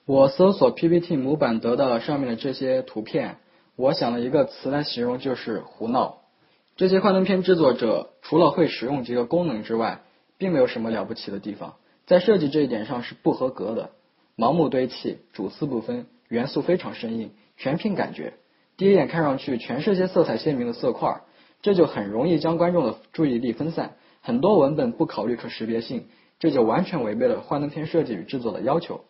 [0.05, 3.37] 我搜索 PPT 模板得到了上面的这些图片，
[3.75, 6.17] 我想了一个词来形容，就是胡闹。
[6.75, 10.01] 这些幻灯片制作者除了会使用几个功能之外，
[10.37, 13.91] 并没有什么了不起的地方，在设计这一点上是不合格的，
[14.35, 18.33] 盲目堆砌，主次不分，元素非常生硬，全凭感觉。
[18.75, 21.21] 第一眼看上去全是些色彩鲜明的色块，
[21.61, 23.95] 这就很容易将观众的注意力分散。
[24.19, 26.07] 很多文本不考虑可识别性，
[26.39, 29.05] 这就完全违背了幻灯片设计与制作的要求。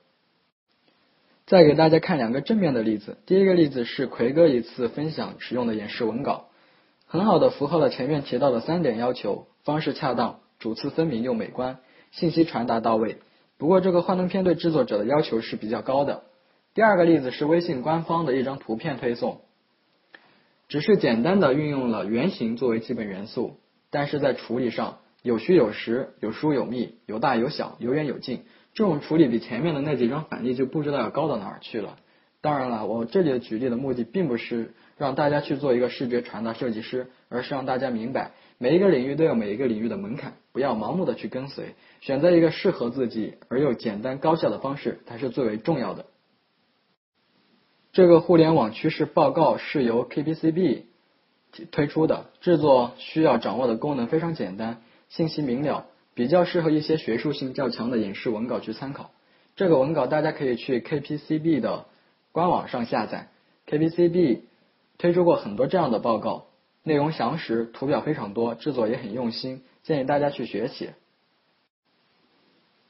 [1.47, 6.49] 再给大家看两个正面的例子，第一个例子是奎哥一次分享使用的演示文稿。
[7.15, 11.77] 很好的符合了前面提到的三点要求：方式恰当、主次分明又美观、
[12.11, 13.19] 信息传达到位。
[13.57, 16.23] 不过这个幻灯片对制作者的要求是比较高的。
[16.73, 19.39] 第二个例子是微信官方的一张图片推送，
[20.67, 23.61] 只是简单的运用了圆形作为基本元素，
[23.91, 28.41] 但是在处理上有虚有实、有疏有密、有大有小、有远有近，
[28.73, 31.95] 这种处理比前面的那几张反例就不知道要高到哪儿去了。
[32.41, 34.73] 当然了，我这里的举例的目的并不是。
[34.97, 46.05] 让大家去做一个视觉传达设计师，而是让大家明白每一个领域都有每一个领域的门槛，不要盲目的去跟随，选择一个适合自己而又简单高效的方式才是最为重要的。
[47.91, 50.83] 这个互联网趋势报告是由 KPCB
[51.71, 59.11] 推出的，制作需要掌握的功能非常简单，信息明了，比较适合一些学术性较强的影视文稿去参考。
[59.55, 61.85] 这个文稿大家可以去 KPCB 的
[62.33, 63.29] 官网上下载。
[63.67, 64.41] ，KPCB
[64.97, 66.45] 推出过很多这样的报告，
[66.83, 70.89] 内容详实，图表非常多，制作也很用心，建议大家去学习。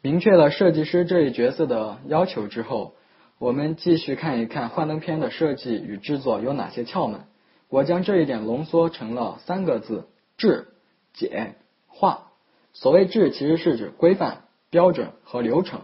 [0.02, 2.94] 明确了设计师这一角色的要求之后，
[3.40, 7.22] 我们继续看一看幻灯片的设计与制作有哪些窍门。
[7.70, 10.68] 我将这一点浓缩成了三个字：制、
[11.14, 11.56] 简、
[11.88, 12.32] 化。
[12.74, 15.80] 所谓制，其实是指规范、标准和流程；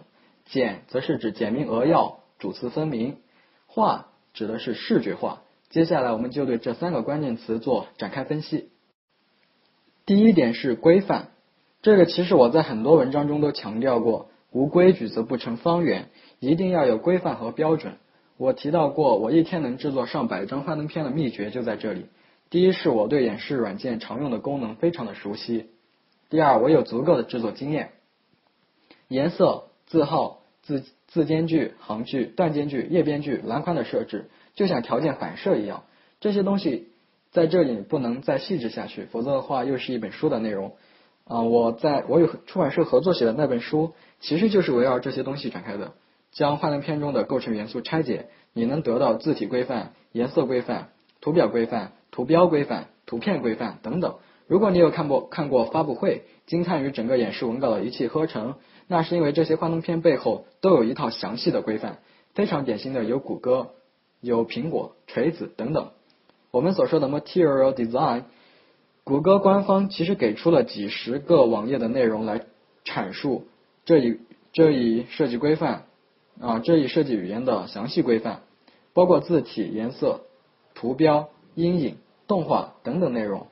[0.45, 3.15] 简则是指简明扼要、主次分明；
[3.65, 5.41] 化指的是视觉化。
[5.71, 8.69] 接下来，我们就对这三个关键词做展开分析。
[10.05, 11.29] 第一点是规范。
[11.81, 16.09] 这个其实我在很多文章中都强调过，无规矩则不成方圆，
[16.39, 17.93] 一定要有规范和标准。
[18.35, 22.07] 我提到过，我一天能制作上百张幻灯片的秘诀就在这里。
[22.49, 25.69] 第一是我对演示软件常用的功能非常的熟悉，
[26.29, 27.91] 第二我有足够的制作经验。
[29.07, 35.83] 颜色、字号、字字间距、行距、段间距、页边距、栏宽的设置，就像条件反射一样，
[36.19, 36.89] 这些东西
[37.31, 40.75] 在这里不能再细致下去，否则的话又是一本书的内容。
[41.25, 45.93] 啊，我在我与出版社合作写的那本书，其实就是围绕这些东西展开的。
[46.31, 50.89] 将幻灯片中的构成元素拆解，你能得到字体规范、颜色规范、
[51.21, 54.15] 图表规范、图标规范、图片规范等等。
[54.47, 58.55] 如果你有看过看过发布会，惊叹于整个演示文稿的一气呵成，
[58.87, 61.99] 那是因为这些幻灯片背后都有一套详细的规范。
[62.33, 63.71] 非常典型的有谷歌、
[64.21, 65.89] 有苹果、锤子等等。
[66.51, 68.23] 我们所说的 material design。
[69.03, 72.45] 谷歌官方其实给出了几十个网页的内容来
[72.85, 73.47] 阐述
[73.83, 74.19] 这一
[74.53, 75.85] 这一设计规范
[76.39, 78.41] 啊这一设计语言的详细规范，
[78.93, 80.21] 包括字体、颜色、
[80.75, 81.97] 图标、阴影、
[82.27, 83.47] 动画等等内容。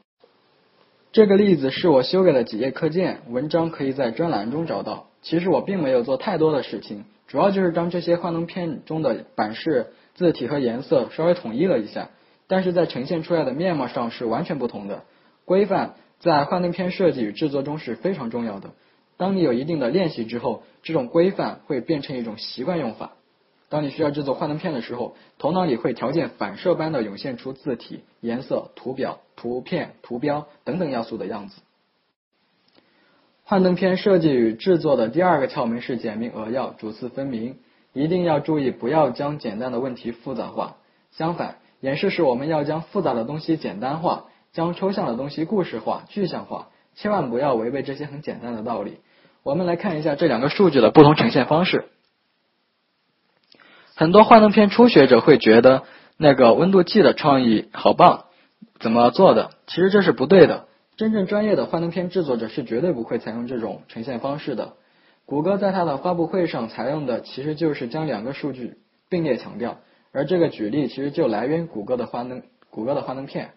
[1.12, 5.08] 这个例子是我修改的几页课件，文章可以在专栏中找到。
[5.24, 12.10] 其实我并没有做太多的事情，主要就是将这些幻灯片中的版式、字体和颜色稍微统一了一下，
[12.47, 15.03] 但是在呈现出来的面貌上是完全不同的。
[15.45, 18.72] 规范在幻灯片设计与制作中是非常重要的。
[19.18, 23.12] 当你有一定的练习之后，这种规范会变成一种习惯用法。
[23.70, 31.62] 当你需要制作幻灯片的时候，头脑里会条件反射般的涌现出字体、颜色、图表、图片、图标等等要素的样子。
[33.43, 37.57] 幻灯片设计与制作的第二个窍门是简明扼要、主次分明。
[37.94, 40.78] 一定要注意，不要将简单的问题复杂化。
[41.12, 44.26] 相反，演示时我们要将复杂的东西简单化。
[44.52, 48.98] 将抽象的东西故事化、具象化，千万不要违背这些很简单的道理。
[49.44, 51.86] 我们来看一下这两个数据的不同呈现方式。
[53.94, 55.84] 很多幻灯片初学者会觉得
[56.18, 58.26] 那个温度计的创意好棒，
[58.80, 59.52] 怎么做的？
[59.68, 60.66] 其实这是不对的。
[60.98, 64.74] 真正专业的幻灯片制作者是绝对不会采用这种呈现方式的。
[65.30, 68.78] 谷歌在它的发布会上采用的其实就是将两个数据
[69.10, 69.78] 并列强调，
[70.12, 73.52] 而这个举例其实就来源谷歌的幻灯，谷歌的幻灯片。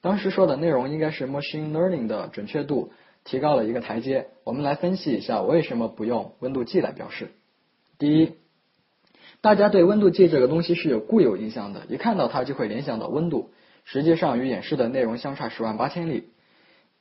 [0.00, 2.92] 当时说的内容应该是 machine learning 的准确度
[3.24, 4.28] 提高了一个台阶。
[4.42, 7.28] 我们来分析一下为什么不用温度计来表示。
[7.98, 8.32] 第一，
[9.42, 13.50] 大家对温度计这个东西是有固有印象的，一看到它就会联想到温度，
[13.84, 16.30] 实际上与演示的内容相差十万八千里。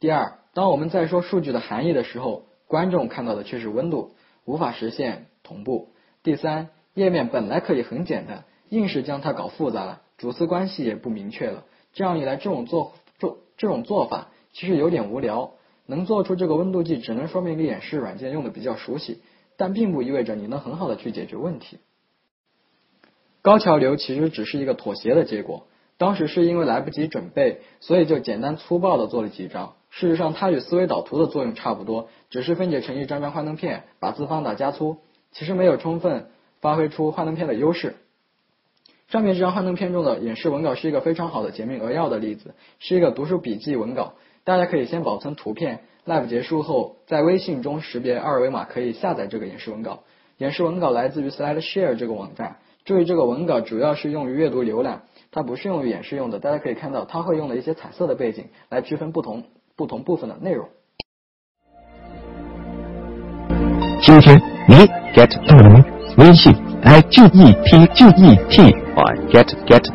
[0.01, 4.11] 第二，当我们在说数据的含义的时候，观众看到的却是温度，
[4.47, 5.89] 无法实现同步。
[6.23, 11.65] 第三，页面本来可以很简单，硬是将它搞复杂了，主次关系也不明确了。
[11.91, 15.51] 这样一来，这种做做这种做法其实有点无聊。
[15.85, 19.21] 能做出这个温度计，只能说明你演示软件用的比较熟悉，
[19.55, 21.77] 但并不意味着你能很好的去解决问题。
[23.41, 25.67] 高桥流其实只是一个妥协的结果。
[25.97, 29.76] 当时是因为来不及准备，所以就简单粗暴的做了几张。
[29.99, 34.97] 事实上，它与思维导图的作用差不多，只是分解成一张张幻灯片，把字放大加粗，
[35.31, 36.27] 其实没有充分
[36.61, 37.95] 发挥出幻灯片的优势。
[39.07, 44.13] 上面这张幻灯片中的演示文稿是一个非常好的简明扼要的例子，是一个读书笔记文稿。
[44.43, 50.03] 大家可以先保存图片，live 结束后在微信中识别二维码可以下载这个演示文稿。
[50.37, 52.57] 演示文稿来自于 SlideShare 这个网站。
[52.85, 56.37] 注意，这个文稿主要是用于阅读浏览，它不是用于演示用的。
[56.37, 59.43] 大家可以看到，它会用了一些彩色的背景来区分不同
[59.77, 60.67] 不同部分的内容。
[64.01, 64.75] 今天你
[65.13, 65.85] get 到了吗？
[66.17, 66.51] 微信
[66.81, 68.63] i g e t g e t。
[69.31, 69.85] get get。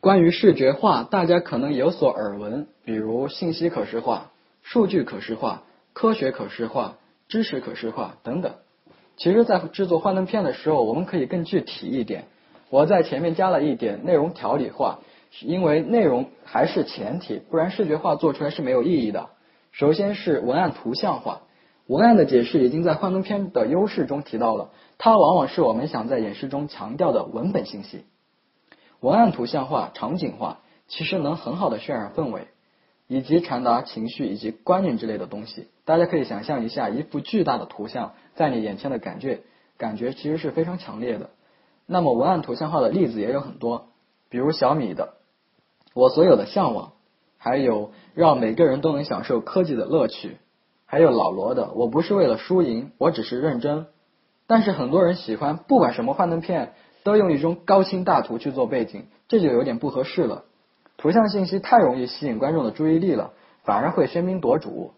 [0.00, 4.30] 关于视觉化，大家可能有所耳闻，比如信息可视化、
[4.62, 8.52] 数据可视化、科学可视化、知识可视化等等。
[9.16, 12.26] 其实，在制作幻灯片的时候，我们可以更具体一点。
[12.74, 14.98] 我在前面加了一点内容条理化，
[15.42, 19.30] 因为内容还是前提，不然视觉化做出来是没有意义的。
[19.70, 21.42] 首先是文案图像化。
[21.86, 28.06] 文案的解释已经在幻灯片的优势中提到了，它往往是我们想在演示中强调的文本信息。
[28.98, 30.58] 文案图像化、场景化，
[30.88, 32.48] 其实能很好的渲染氛围，
[33.06, 35.68] 以及传达情绪以及观念之类的东西。
[35.84, 39.42] 大家可以想象一下，一幅巨大的图像在你眼前的感觉，
[39.78, 41.30] 感觉其实是非常强烈的。
[41.86, 43.88] 那么文案图像化的例子也有很多，
[44.28, 45.14] 比如小米的
[45.94, 46.92] “我所有的向往”，
[47.38, 50.38] 还有让每个人都能享受科技的乐趣，
[50.86, 53.86] 还有老罗的“我不是为了输赢，我只是认真”。
[54.46, 56.74] 但是很多人喜欢不管什么幻灯片。
[57.04, 60.46] 都用一种高清大图去做背景，这就有点不合适了。
[60.96, 64.94] 图像信息太容易吸引观众的注意力了，反而会喧宾夺主。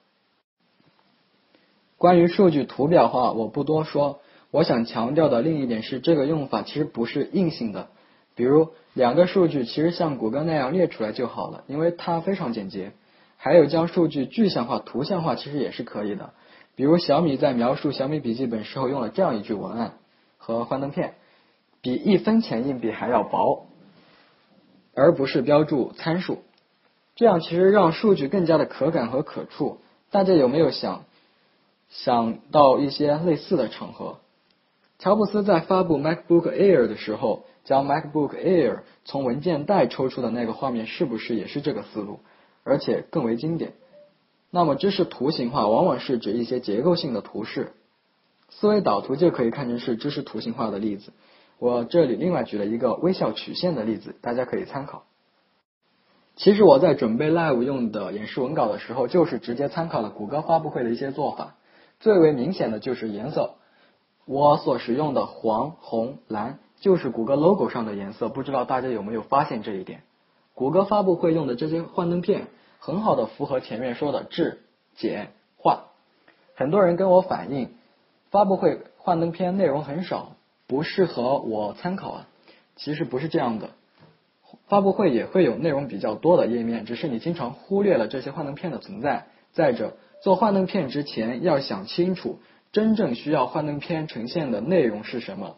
[1.98, 4.20] 关于数据图表化，我不多说。
[4.56, 7.88] 我想强调的另一点是，这个用法其实不是硬性的。
[8.34, 12.92] 比如两个数据，其实像谷歌那样列出来就好了，因为它非常简洁。
[13.36, 16.32] 还有将数据具象化、图像化，其实也是可以的。
[16.74, 19.98] 比如小米在描述小米笔记本时候用了这样一句文案
[20.38, 21.16] 和幻灯片。
[21.82, 23.66] 比一分钱硬币还要薄，
[24.94, 26.38] 而不是标注参数，
[27.14, 29.80] 这样其实让数据更加的可感和可触。
[30.10, 31.04] 大家有没有想
[31.90, 34.16] 想到一些类似的场合？
[34.98, 42.20] 乔布斯在发布 MacBook Air 的时候，将 MacBook Air 从文件袋抽出的那个画面，是不是也是这个思路？
[42.64, 43.74] 而且更为经典。
[44.50, 47.72] 那么知识图形化往往是指一些结构性的图示，
[48.48, 51.12] 思维导图就可以看成是知识图形化的例子。
[51.58, 55.04] 我这里另外举了一个微笑曲线的例子，大家可以参考。
[56.36, 61.54] 其实我在准备 Live 用的演示文稿的时候，就是直接参考了谷歌发布会的一些做法。
[61.98, 63.54] 最为明显的就是颜色，
[64.26, 70.02] 我所使用的黄、红、蓝就是谷歌 logo 上的颜色，不知道大家有没有发现这一点？
[70.52, 72.48] 谷歌发布会用的这些幻灯片，
[72.78, 74.62] 很好的符合前面说的质、
[74.96, 75.84] 简、化。
[76.54, 77.70] 很多人跟我反映，
[78.30, 80.32] 发布会幻灯片内容很少。
[80.68, 82.28] 不适合我参考啊，
[82.74, 83.70] 其实不是这样的，
[84.66, 89.28] 发布会也会有内容比较多的页面，只是你经常忽略了这些幻灯片的存在。
[89.52, 92.40] 再者，做幻灯片之前要想清楚
[92.76, 95.56] 真正需要幻灯片呈现的内容是什么。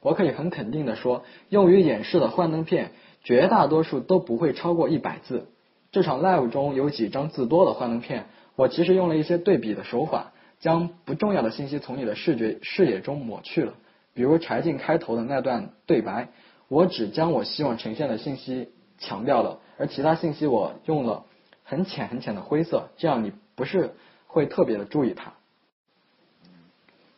[0.00, 2.92] 我可以很肯定的说，用于演示的幻灯片
[3.24, 5.48] 绝大多数都不会超过一百字。
[5.90, 13.74] 这场 live 中有几张字多的幻灯片，我其实用了一些对比的手法，将不重要的信息从你的视觉视野中抹去了。
[14.14, 16.28] 比如柴静开头的那段对白，
[16.68, 21.24] 我只将我希望呈现的信息强调了，而其他信息我用了
[21.64, 23.90] 很浅很浅的灰色，这样你不是
[24.28, 25.32] 会特别的注意它。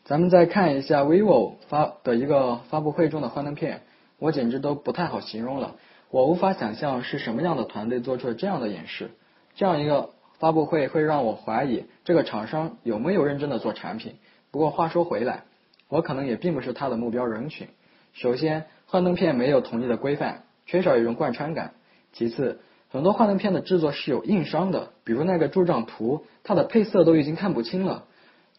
[0.05, 3.83] 咱们再看一下 vivo 发的一个发布会中的幻灯片，
[4.19, 5.77] 我简直都不太好形容了，
[6.11, 9.11] 我无法想象是什么样的团队做出了这样的演示，
[9.55, 14.17] 这样一个发布会会让我怀疑这个厂商有没有认真的做产品。
[14.51, 15.45] 不过话说回来。
[15.89, 17.69] 我可能也并不是他的目标人群。
[18.15, 21.75] 首先，幻灯片没有统一的规范，缺少一种贯穿感。
[22.15, 28.07] 其次，很多幻灯片的制作是有硬伤的，比如那个柱状图，它的配色都已经看不清了。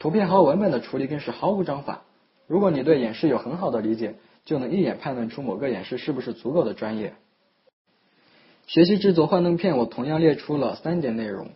[0.03, 2.01] 图片和文本的处理更是毫无章法。
[2.45, 7.13] 如果你对演示有很好的理解，就能一眼判断出某个演示是不是足够的专业。
[8.67, 11.51] 学习制作幻灯片，我同样列出了三点内容。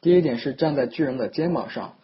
[0.00, 1.94] 第一点是站在巨人的肩膀上，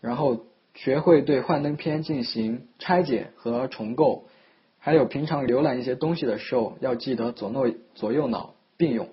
[0.00, 0.44] 然后。
[0.74, 4.26] 学会对幻灯片进行拆解和重构，
[4.78, 9.08] 还有平常浏览一些东西的时候，要记得左右左右脑并用。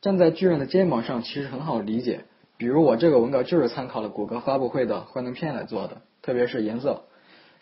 [0.00, 2.26] 站在巨人的肩膀上其实很好理解，
[2.60, 7.04] 比如我这个文稿就是参考了谷歌发布会的幻灯片来做的，特别是颜色，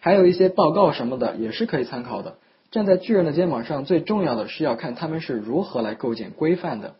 [0.01, 2.39] 还有一些报告什么的也是可以参考的。
[2.73, 6.97] 站在巨人的肩膀上，最重要的是要看他们是如何来构建规范的，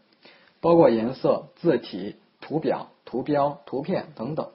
[0.61, 4.51] 包括颜色、字体、图表、图标、图片等等。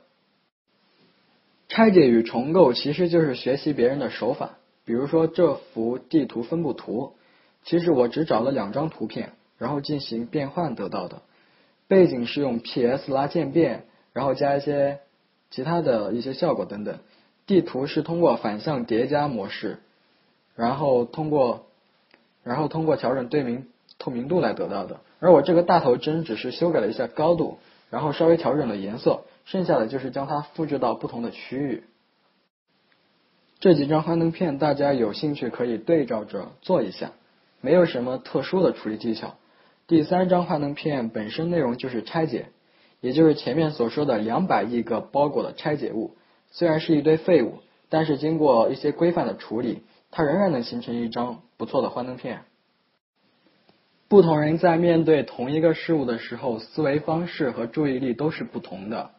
[1.67, 4.51] 拆解与重构其实就是学习别人的手法。
[4.85, 7.15] 比如说这幅地图分布图，
[7.65, 11.23] 其实我只找了两张图片，然后进行变换得到的。
[11.87, 14.99] 背景是用 PS 拉渐变，然后加一些
[15.49, 16.97] 其他的一些效果等等。
[17.45, 19.79] 地图是通过反向叠加模式，
[20.55, 21.65] 然后通过
[22.43, 23.67] 然后通过调整对明
[23.99, 25.01] 透明度来得到的。
[25.19, 27.59] 而我这个大头针只是修改了一下高度，
[27.89, 29.23] 然后稍微调整了颜色。
[29.45, 31.83] 剩下的就是将它复制到不同的区域。
[33.59, 37.11] 这几张幻灯片，大家有兴趣可以对照着做一下，
[37.59, 39.35] 没有什么特殊的处理技巧。
[39.85, 42.47] 第三张幻灯片本身内容就是拆解，
[43.01, 46.15] 也就是前面所说的两百亿个包裹的拆解物。
[46.51, 47.59] 虽然是一堆废物，
[47.89, 52.43] 但是经过一些规范的处理，它仍然能形成一张不错的幻灯片。
[54.07, 59.11] 不同人在面对同一个事物的时候，思维方式和注意力都是不同的。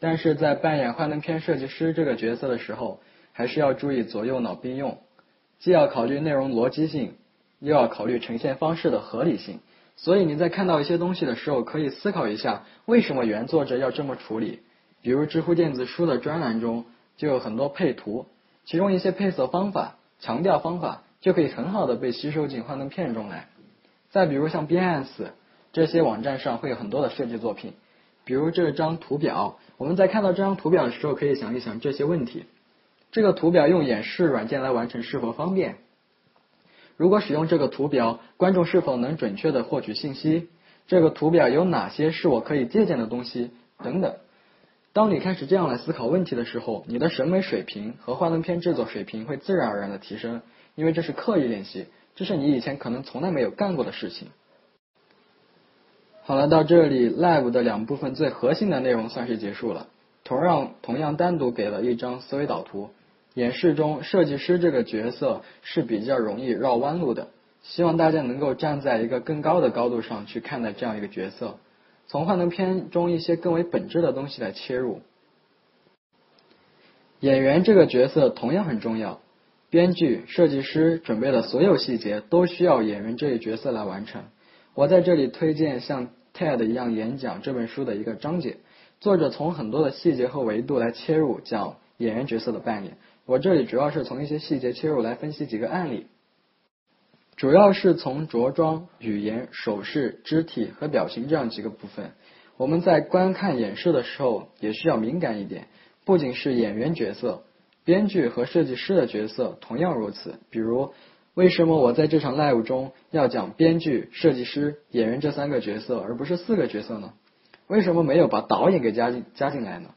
[0.00, 3.00] 但是在扮演幻灯片设计师这个角色的时候，
[3.32, 4.98] 还是要注意左右脑并用，
[5.60, 7.14] 既要考虑内容逻辑性，
[7.60, 9.60] 又要考虑呈现方式的合理性。
[9.96, 14.60] 所以你在看到一些东西的时候，可以思考一下，为什么原作者要这么处理？
[15.00, 16.84] 比如知乎电子书的专栏中
[17.16, 18.26] 就有很多配图，
[18.64, 23.48] 其中一些配色方法、强调方法就可以很好的被吸收进幻灯片中来。
[24.10, 25.06] 再比如像 Bianc
[25.72, 27.74] 这些网站上会有很多的设计作品，
[28.24, 32.44] 比如这张图表，我们在看到这张图表的时候，可以想一想这些问题：
[33.10, 35.76] 这个图表用演示软件来完成是否方便？
[36.96, 40.48] 如果使用这个图表，观众是否能准确的获取信息？
[40.86, 43.50] 这个图表有哪些是我可以借鉴的东西？
[43.82, 44.14] 等等。
[44.92, 50.42] 当你开始这样来思考问题的时候，你的审美水平和幻灯片制作水平会自然而然的提升，
[50.74, 54.28] 因为这是刻意练习，这是你以前可能从来没有干过的事情。
[56.24, 59.88] 好了，到这里，Live 的两部分最核心的内容算是结束了。
[60.24, 62.90] 同样，同样单独给了一张思维导图。
[63.34, 67.28] 演示中，设计师这个角色是比较容易绕弯路的。
[67.62, 71.58] 希望大家能够站在一个更高的高度上去看待这样一个角色，
[72.08, 75.00] 从幻灯片中一些更为本质的东西来切入。
[77.20, 79.20] 演员这个角色同样很重要，
[79.70, 84.24] 编剧、设计师准备的所有细节都需要演员这一角色来完成。
[84.74, 88.56] 我在这里推荐像 TED 一样演讲这本书的一个章节，
[88.98, 92.96] 作者从很多的细节和维度来切入讲演员角色的扮演。
[93.24, 96.06] 我这里主要是从一些细节切入来分析几个案例，
[97.36, 102.12] 主要是从着装、语言、手势、肢体和表情这样几个部分。
[102.56, 105.68] 我们在观看演示的时候也需要敏感一点，
[106.04, 107.44] 不仅是演员角色，
[107.84, 110.40] 编剧和设计师的角色同样如此。
[110.50, 110.92] 比如，
[111.34, 117.12] 为什么我在这场 live 中要讲编剧、设计师、演员这三个角色，而不是四个角色呢？
[117.68, 119.90] 为什么没有把导演给加进加进来呢？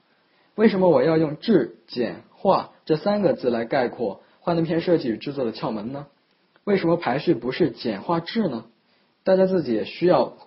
[0.53, 2.69] 为什么我要用质、简、画？
[2.85, 6.05] 这三个字来概括幻灯片设计与制作的窍门呢？
[6.63, 8.65] 为什么排序不是简化质呢？
[9.23, 10.37] 大家自己也需要，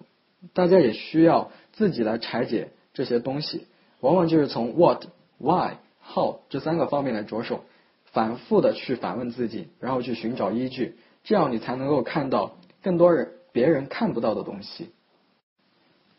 [0.52, 3.66] 大家也需要自己来拆解这些东西。
[3.98, 5.06] 往往就是从 what、
[5.38, 7.64] why、how 这三个方面来着手，
[8.04, 10.94] 反复的去反问自己，然后去寻找依据，
[11.24, 14.90] 这样你才能够看到更多人别人看不到的东西。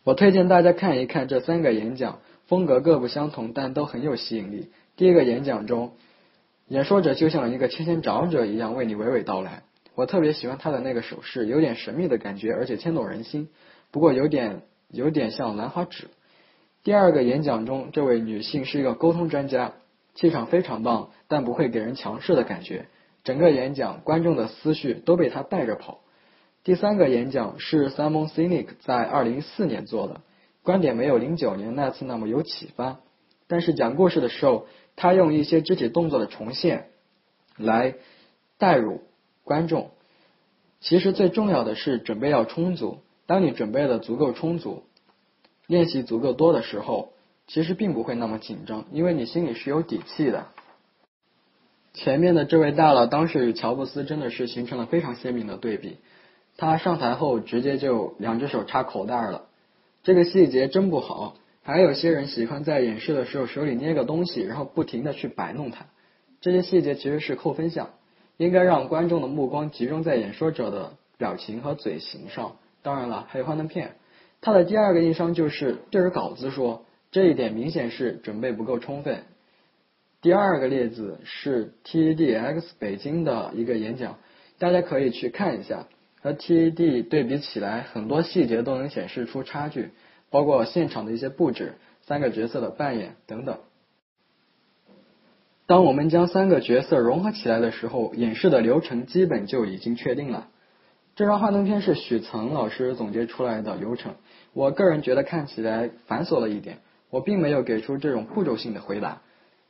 [0.04, 4.68] 我推荐大家看一看这三个演讲，风格各不相同，但都很有吸引力。
[5.00, 5.94] 第一个演讲中。
[6.68, 9.64] 演说者就像一个谦谦长者一样为你娓娓道来，
[9.96, 13.48] 我特别喜欢他的那个手势，有点神秘的感觉，而且牵动人心。
[13.92, 16.10] 不过有点有点像兰花指。
[16.84, 19.72] 第二个演讲中，这位女性是一个沟通专家，
[20.16, 22.88] 气场非常棒，但不会给人强势的感觉。
[23.24, 26.02] 整个演讲，观众的思绪都被她带着跑。
[26.66, 30.20] 第三个演讲是 Simon Sinek 在二零一四年做的，
[30.62, 33.00] 观点没有零九年那次那么有启发，
[33.48, 34.68] 但是讲故事的时候。
[35.02, 36.90] 他用一些肢体动作的重现
[37.56, 37.96] 来
[38.58, 39.00] 带入
[39.46, 39.92] 观众。
[40.82, 43.00] 其实最重要的是准备要充足。
[43.26, 44.84] 当你准备的足够充足，
[45.68, 47.14] 练习足够多的时候，
[47.48, 50.48] 其实并不会那么紧张，因为你心里是有底气的。
[51.94, 55.96] 前面的这位大佬当时与乔布斯真的是形成了非常鲜明的对比。
[56.58, 59.46] 他上台后直接就两只手插口袋了，
[60.04, 61.36] 这个细节真不好。
[61.70, 65.86] 还有些人喜欢在演示的时候手里捏个东西，然后不停的去摆弄它。
[66.42, 67.92] 这些细节其实是扣分项，
[68.38, 72.56] 应该让观众的目光集中在演说者的表情和嘴型上。
[72.82, 73.98] 当然了，还有幻灯片，
[74.42, 79.20] 它的第二个硬伤就是对着稿子说，这一点明显是准备不够充分。
[80.24, 84.18] 第二个例子是 TEDx 北京的一个演讲，
[84.58, 85.86] 大家可以去看一下，
[86.20, 89.92] 和 TED 对比起来，很多细节都能显示出差距。
[90.30, 93.58] 包括现场的一些布置、三个角色的扮演等等。
[95.66, 100.48] 当我们将三个角色融合起来的时候，演示的流程基本就已经确定了。
[101.16, 104.16] 这张幻灯片是许岑老师总结出来的流程，
[104.54, 109.22] 我个人觉得看起来繁琐了一点，我并没有给出这种步骤性的回答。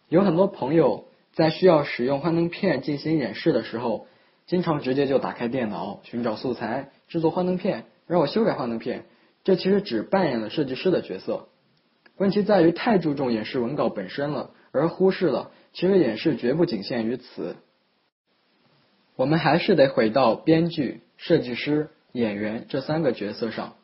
[0.07, 4.07] 有很多朋友在需要使用幻灯片进行演示的时候，
[4.45, 9.05] 经常直接就打开电脑寻找素材，制作幻灯片，让我修改幻灯片。
[9.43, 11.47] 这其实只扮演了设计师的角色，
[12.17, 17.55] 问题在于太注重演示文稿本身了，而忽视了其实演示绝不仅限于此。
[19.15, 23.75] 我们还是得回到编剧、设计师、演员这三个角色上。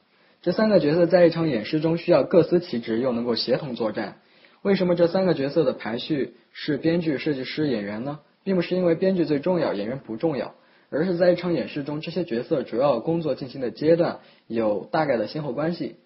[0.41, 4.17] 这三个角色在一场演示中需要各司其职，又能够协同作战。
[4.61, 8.19] 为什么这三个角色的排序是编剧、设计师、演员呢？
[8.43, 10.53] 并不是因为编剧最重要，演员不重要。
[10.95, 15.97] 而是在一场演示中，这些角色主要工作进行的阶段有大概的先后关系。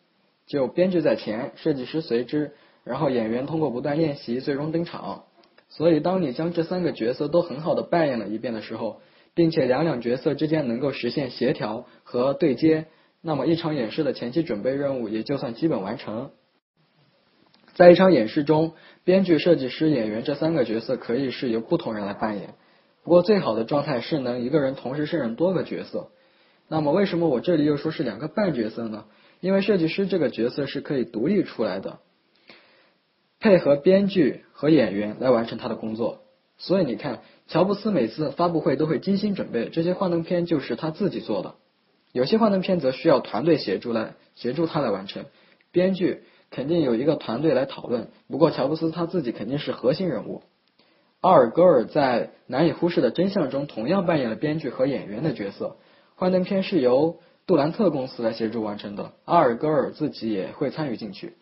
[0.47, 5.25] 就编剧在前，设计师随之，然后演员通过不断练习最终登场。
[5.67, 8.99] 所以，当你将这三个角色都很好的扮演了一遍的时候，
[9.35, 12.87] 并且两两角色之间能够实现协调和对接，
[13.21, 16.31] 那么一场演示的前期准备任务也就算基本完成。
[17.75, 18.73] 在一场演示中，
[19.03, 22.55] 编剧、设计师、演员这三个角色可以是由不同人来扮演。
[23.03, 26.09] 不过，最好的状态是能一个人同时胜任多个角色。
[26.67, 29.05] 那么，为什么我这里又说是两个半角色呢？
[29.39, 31.99] 因为设计师这个角色是可以独立出来的，
[33.39, 36.21] 配合编剧和演员来完成他的工作。
[36.57, 41.55] 所以你看，乔布斯每次发布会都会精心准备，这些幻灯片就是他自己做的。
[42.11, 45.25] 有些幻灯片则需要团队协助来协助他来完成，
[45.71, 46.23] 编剧。
[46.51, 50.41] 肯定有一个团队来讨论，不过乔布斯他自己肯定是核心人物。
[51.21, 55.75] 阿尔戈尔在《难以忽视的真相》中同样扮演了编剧和演员的角色。
[56.15, 61.33] 幻灯片是由杜兰特公司来协助完成的，阿尔戈尔自己也会参与进去，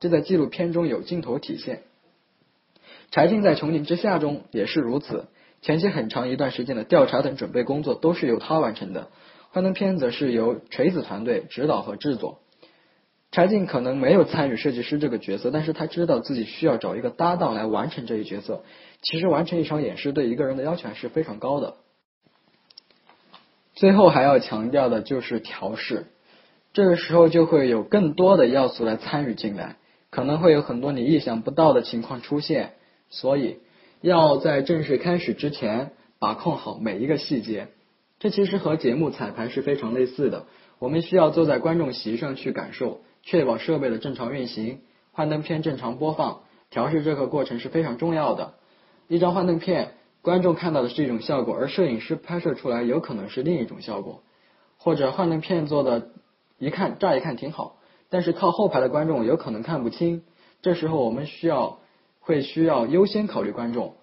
[0.00, 1.80] 这在纪录片中有镜头体现。
[3.10, 5.24] 柴静在《穹顶之下》中也是如此，
[5.62, 9.08] 前期很长一段时间的调查等准备工作都是由他完成的。
[9.50, 12.40] 幻灯片则是由锤子团队指导和制作。
[13.32, 18.62] 柴静可能没有参与设计师这个角色，但是他知道自己需要找一个搭档来完成这一角色。
[19.00, 21.76] 其实完成一场演示对一个人的要求还是非常高的。
[23.74, 26.04] 最后还要强调的就是调试，
[26.74, 29.76] 这个时候就会有更多的要素来参与进来，
[30.10, 32.74] 可能会有很多你意想不到的情况出现，
[33.08, 33.60] 所以
[34.02, 37.68] 要在正式开始之前把控好每一个细节。
[38.20, 40.44] 这其实和节目彩排是非常类似的，
[40.78, 43.00] 我们需要坐在观众席上去感受。
[43.22, 44.80] 确保设备的正常运行，
[45.12, 48.54] 幻灯片正常播放，调试这个过程是非常重要的。
[49.08, 54.22] 一张幻灯片，观众看到的是一种效果，而摄影师拍摄出来有可能是另一种效果。
[54.76, 56.10] 或者幻灯片做的，
[56.58, 57.76] 一看乍一看挺好，
[58.08, 60.22] 但是靠后排的观众有可能看不清。
[60.60, 61.78] 这时候我们需要
[62.20, 63.94] 会需要优先考虑观众。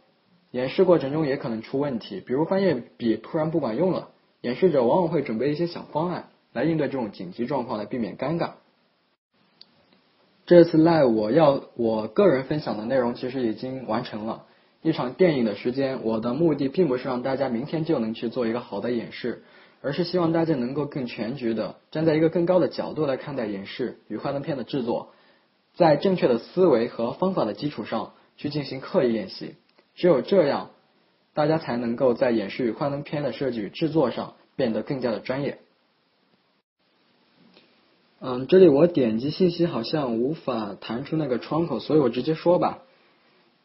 [0.52, 4.10] 演示过程中也可能出问题，比如翻页笔突然不管用了，
[4.42, 8.52] 演示者往往会准备一些小方案来应对这种紧急状况，来避免尴尬。
[10.50, 14.46] 这次 live 我要我个人分享的内容其实已经完成了
[14.82, 16.04] 一场电影的时间。
[16.04, 19.44] 我的目的并不是让大家明天就能去做一个好的演示，
[19.84, 25.12] 而是希望大家能够更全局的站在一个更高的角度来看待演示与幻灯片的制作，
[25.76, 29.54] 在正确的思维和方法的基础上去进行刻意练习。
[29.94, 30.72] 只有这样，
[31.36, 35.60] 大家才能够在演示与幻灯片的设计与制作上变得更加的专业。
[38.22, 42.80] 嗯，这里我点击信息好像无法弹出那个窗口，所以我直接说吧。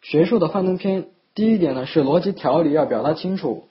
[0.00, 3.64] 学术的幻灯片，第一点呢是逻辑条理要表达清楚，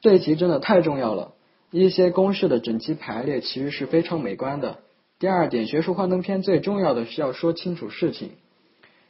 [0.00, 1.34] 对齐真的太重要了。
[1.70, 4.78] 一些公式的整齐排列其实是非常美观的。
[5.18, 8.30] 第二点，学术幻灯片最重要的是要说清楚事情。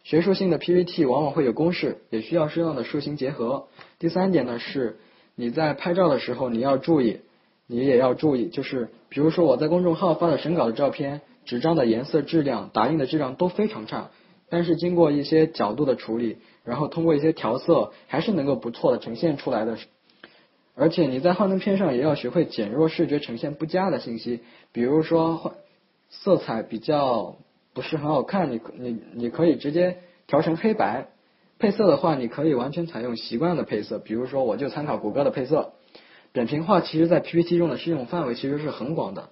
[0.02, 3.68] 学术性的 PPT 往往会有公式，也需要适当的树形结合。
[4.00, 4.98] 第三点呢是
[5.36, 7.20] 你在拍照的时候你要注意。
[7.66, 14.10] 你也要注意，就是比如说我在公众号发的审稿的照片，纸张的颜色质量、打印的质量都非常差，
[14.48, 19.78] 但是经过一些角度的处理，然后通过一些调色，还是能够不错的呈现出来的。
[20.74, 24.40] 而且你在幻灯片上也要学会减弱视觉呈现不佳的信息，
[24.72, 25.54] 比如说
[26.10, 27.36] 色彩比较
[27.72, 31.06] 不是很好看，你你你可以直接调成黑白。
[31.60, 35.72] 配色的话，你可以完全采用习惯的配色，比如说我就参考谷歌的配色。
[36.34, 39.30] 扁平化其实，在 PPT 中的适用范围其实是很广的。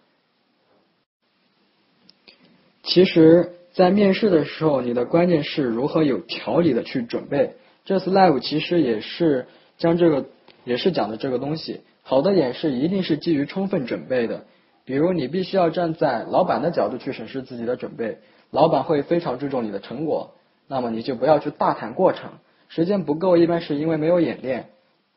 [2.84, 7.56] 其实，在面试的时候，你的关键是如何有条理的去准备。
[7.84, 9.48] 这次 live 其实也是
[9.78, 10.26] 将这个，
[10.64, 11.80] 也是讲的这个东西。
[12.04, 14.44] 好的演示一定是基于充分准备的。
[14.84, 18.18] 比如，你必须要站在老板的角度去审视自己的准备，
[18.52, 20.34] 老板会非常注重你的成果，
[20.68, 22.30] 那么你就不要去大谈过程。
[22.68, 24.68] 时间不够，一般是因为没有演练。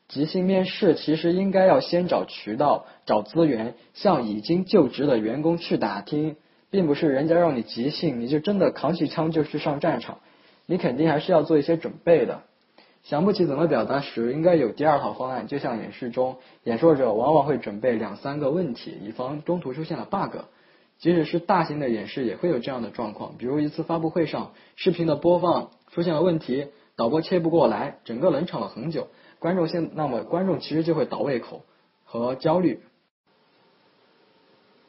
[0.08, 6.36] 即兴面试其实应该要先找渠道、找资源，向已经就职的员工去打听，
[6.70, 10.20] 并不是人家让你即兴，你就真的扛起枪就去上战场。
[10.68, 12.42] 你肯定还是要做一些准备的。
[13.04, 15.48] 想不起怎么表达时，应该有第二套方案。
[15.48, 20.38] 就像演示中，演说者往往会准备两三个问题，以防中途出现了 bug。
[20.98, 23.36] 即使是大型的演示，也会有这样的状况。
[23.38, 29.08] 比如一次发布会上，视频的播放出现了问题，导播切不过来，整个冷场了很久。
[29.46, 31.62] 观众现那么观众其实就会倒胃口
[32.04, 32.80] 和焦虑，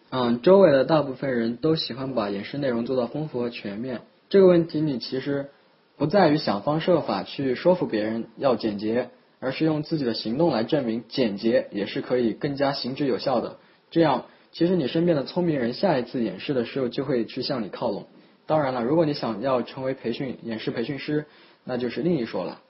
[0.09, 4.01] 嗯，周围的大部分人都喜欢把演示内容做到丰富和全面。
[4.31, 5.51] 这个问题你其实
[5.99, 13.59] 不在于想方设法去说服别人要简洁，而是用自己的行动来证明简洁也是可以更加行之有效的。
[13.91, 18.07] 这样，其实你身边的聪明人下一次演示的时候就会去向你靠拢。
[18.47, 21.27] 当然了，如果你想要成为培训演示培训师，
[21.63, 22.63] 那就是另一说了。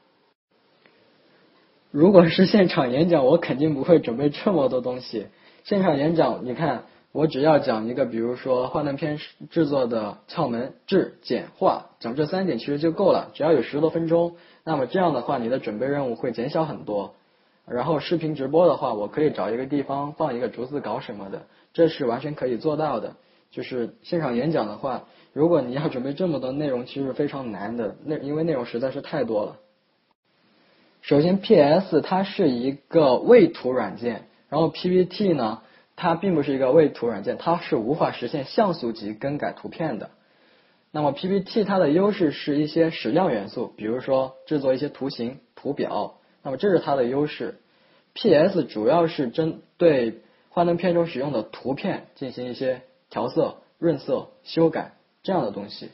[1.90, 5.26] 如果是现场演讲，我肯定不会准备这么多东西。
[5.64, 9.18] 现场演讲，你看，我只要讲一个，比如说幻灯片
[9.50, 13.30] 制作的窍门、制、简、化，讲这三点其实就够了。
[13.34, 17.14] 只要有十多分钟，那么这样的话，你的准备任务会减小很多。
[17.66, 23.14] 然后视频直播的话，我可以找一个地方放一个逐字稿什么的，这是完全可以做到的。
[23.50, 29.56] 就是现场演讲的话，如果你要准备这么多内容，其实非常难的，内因为内容实在是太多了。
[31.06, 35.62] 首先，PS 它是一个位图软件，然后 PPT 呢，
[35.94, 40.10] 它并不是一个位图软件，它是无法实现像素级更改图片的。
[40.90, 46.14] 那么 PPT 它的优势是一些矢量元素，比如说制作一些图形、图表。
[46.42, 47.60] 那么这是它的优势
[48.14, 55.90] ，PS 主要是针对幻灯片中使用的图片进行一些调色、润色、修改这样的东西。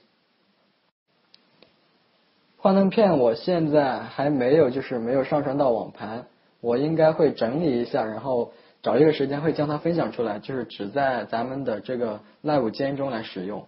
[2.63, 6.27] 幻灯片我现在还没有，就是没有上传到网盘，
[6.61, 8.53] 我应该会整理一下，然后
[8.85, 13.67] 找一个时间会将它分享出来，就是只在咱们的这个 Live 间中来使用。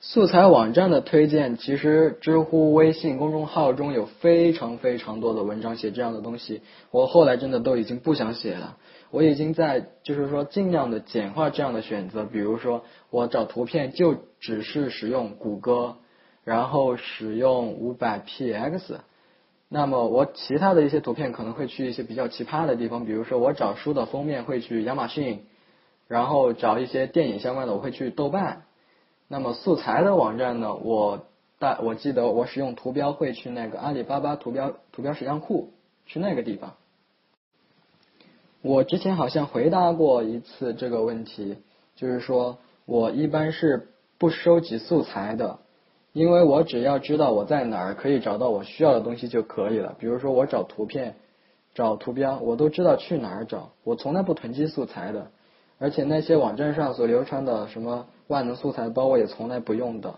[0.00, 6.62] 素材网站的推荐，其实知乎、微信公众号中有非常非常多的文章写这样的东西。
[6.90, 8.78] 我后来真的都已经不想写了，
[9.10, 12.24] 我已经在就是说尽量的简化这样的选择。
[12.24, 15.96] 比如说，我找图片就只是使用谷歌，
[16.44, 18.98] 然后使用五百 px。
[19.68, 25.46] 那么我其他的一些图片可能会去一些比较奇葩的地方，比如说我找书的封面会去亚马逊，
[26.06, 28.62] 然后找一些电影相关的我会去豆瓣。
[29.26, 30.74] 那么素材的网站呢？
[30.74, 31.26] 我
[31.58, 35.70] 大我记得我使用图标会去那个阿里巴巴图标图标矢量库，
[36.06, 36.74] 去那个地方。
[38.60, 41.56] 我之前好像回答过一次这个问题，
[41.96, 43.88] 就是说我一般是
[44.18, 45.58] 不收集素材的，
[46.14, 49.96] 因为我只要知道我在哪儿可以找到我需要的东西就可以了。
[49.98, 51.16] 比如说我找图片、
[51.74, 55.32] 找图标，我都知道去哪儿找，我从来不囤积素材的。
[55.80, 60.14] 而且那些网站上所流传的什么万能素材包，我也从来不用的。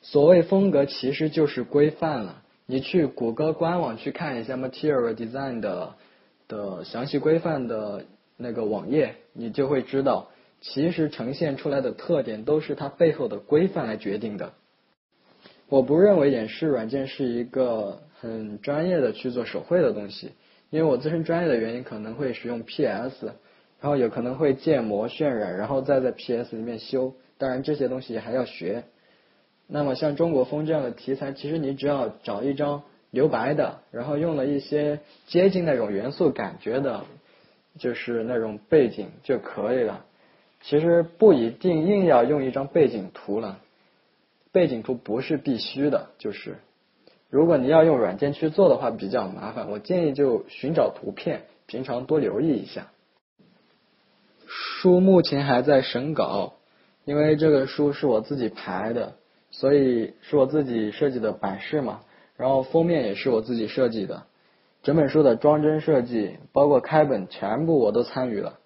[0.00, 2.42] 所谓风格，其实就是规范了。
[2.64, 5.94] 你去谷歌官网去看一下 Material Design 的
[6.48, 8.06] 的详细规范的
[8.38, 10.28] 那个网页，你就会知道，
[10.66, 14.54] 其实呈现出来的特点都是它背后的规范来决定的。
[15.68, 20.32] 我不认为演示软件是一个很专业的去做手绘的东西，
[20.70, 23.32] 因为我自身专业的原因，可能会使用 PS。
[23.80, 27.12] 然后有可能会建模渲染，然后再在 PS 里面修。
[27.36, 28.84] 当然这些东西还要学。
[29.66, 37.04] 那么像中国风这样的题材，其实你只要找一张留白的，然后用了一些接近那种元素感觉的，
[37.78, 40.06] 就是那种背景就可以了。
[40.66, 43.60] 其实不一定硬要用一张背景图了，
[44.50, 46.08] 背景图不是必须的。
[46.16, 46.56] 就是
[47.28, 49.70] 如果你要用软件去做的话，比较麻烦。
[49.70, 52.86] 我建议就寻找图片，平常多留意一下。
[54.46, 56.54] 书目前还在审稿，
[57.04, 59.16] 因为这个书是我自己排的，
[59.50, 62.00] 所以是我自己设计的版式嘛。
[62.38, 64.22] 然后封面也是我自己设计的，
[64.82, 68.58] 整本书的装帧设计，包括开本，全部我都参与了。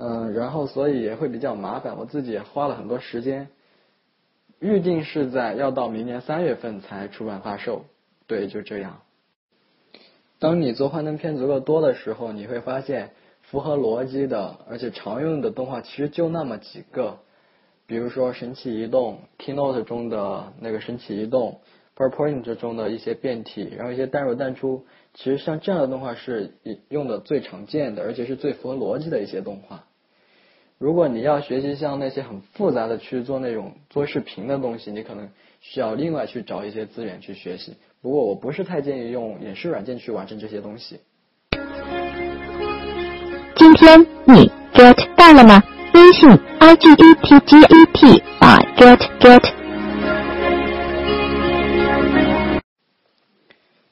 [0.00, 3.48] 嗯，然后所以也会比较麻烦，我自己也花了很多时间。
[4.58, 7.84] 预定是在要到明年三月份才出版发售，
[8.26, 9.02] 对，就这样。
[10.38, 13.10] 当你做幻灯片足够多的时候，你会发现。
[13.50, 17.18] 符合逻辑的，而且常用的动画其实就那么几个，
[17.84, 21.60] 比如说神奇移动，Keynote 中的那个神奇移动
[21.96, 26.52] ，PowerPoint 中的一些变体，然后一些淡入淡出，其实像这样的动画是
[26.90, 29.84] 用的最常见的，而且是最符合逻辑的一些动画。
[30.80, 35.28] 如果你要学习像那些很复杂的去做那种做视频的东西，你可能
[35.60, 37.74] 需要另外去找一些资源去学习。
[38.00, 41.00] 不过我不是太建议用演示软件去完成这些东西。
[43.56, 45.62] 今天你 get 到了吗？
[45.92, 49.52] 微信 i g e t g e t 啊 get get。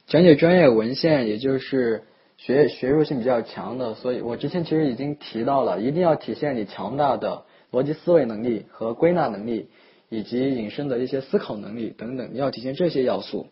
[0.06, 2.04] 讲解专业文献，也就是
[2.38, 9.68] 学学术性比较强的，所以我之前其实已经提到了，一定要体现你强大的逻辑思维能力和归纳能力，
[10.08, 13.48] 以及引申的一些思考能力等等，你要体现这些要素。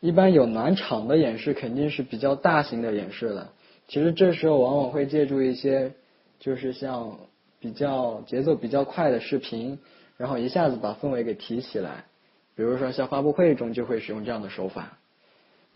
[0.00, 3.52] 一般有暖场的演示，肯定是比较大型的演示了。
[3.86, 5.92] 其实这时候往往会借助一些，
[6.40, 7.18] 就是像
[7.60, 9.78] 比较节奏比较快的视频，
[10.16, 12.04] 然后一下子把氛围给提起来。
[12.54, 14.98] 比如说像发布会中就会使用这样的手法。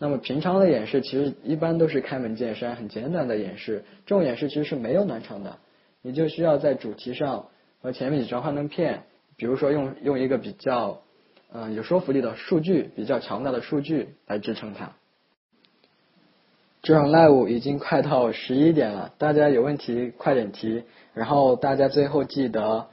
[0.03, 3.85] 那么平常的演示其实一般都是开门见山、很简短的演示。
[4.05, 5.59] 这种演示其实是没有暖场的，
[6.01, 7.47] 你就需要在主题上
[7.81, 9.03] 和前面几张幻灯片，
[9.37, 10.99] 比如说用用一个比较
[11.53, 14.91] 嗯有说服力的数据，比较强大的数据来支撑它。
[16.81, 20.83] 这场 live 已经快到十一点了，大家有问题快点提，
[21.13, 22.87] 然后大家最后记得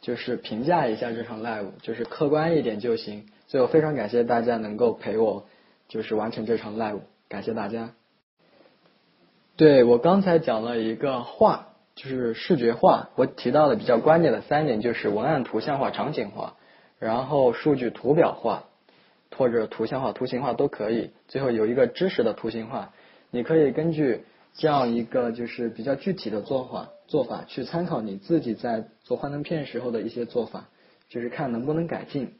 [0.00, 3.26] 就是评价一下这场 live，就是客观一点就行。
[3.48, 5.44] 最后非常感谢大家能够陪我
[5.88, 7.92] 就是完成这场 live，感谢大家。
[9.56, 16.56] 对我刚才讲了一个画，就是视觉化，我提到的比较关键的三点就是文案图像化、场景化，
[16.98, 18.64] 然后数据图表化
[19.36, 21.10] 或者图像化、图形化都可以。
[21.28, 22.92] 最后有一个知识的图形化。
[23.30, 24.24] 你可以根据
[24.54, 30.68] 这样一个就是比较具体的做法做法去参考你自己在做幻灯片时候的一些做法，
[31.08, 32.32] 就是看能不能改进。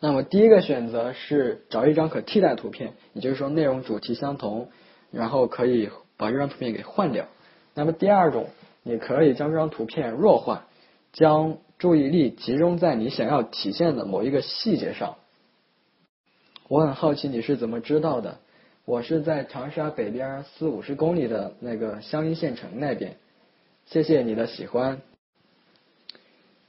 [0.00, 4.70] 那么第一个选择是找一张可替代图片，也就是说内容主题相同，
[5.10, 7.26] 然后可以把这张图片给换掉。
[7.74, 8.48] 那么第二种，
[8.82, 10.66] 你可以将这张图片弱化，
[11.12, 15.16] 将注意力集中在你想要体现的某一个细节上。
[16.68, 18.38] 我很好奇你是怎么知道的。
[18.86, 23.16] 我是在长沙北边四五十公里的那个湘阴县城那边，
[23.84, 25.02] 谢谢你的喜欢。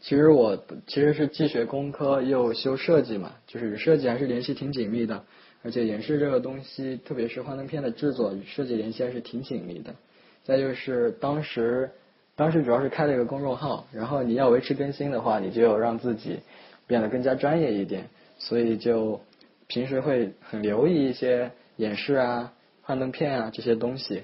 [0.01, 5.23] 其实我其实是既学工科又修设计嘛，就是与设计还是联系挺紧密的，
[5.63, 9.95] 而且演示这个东西，特别是幻灯片的制作与设计联系还是挺紧密的。
[10.43, 11.91] 再就是当时
[12.35, 16.39] 当时主要是开了一个公众号，然后你要维持更新的话，你就要让自己
[16.87, 19.21] 变得更加专业一点，所以就
[19.67, 21.51] 平时会很留意一些。
[21.77, 24.23] 演示啊，幻灯片啊这些东西，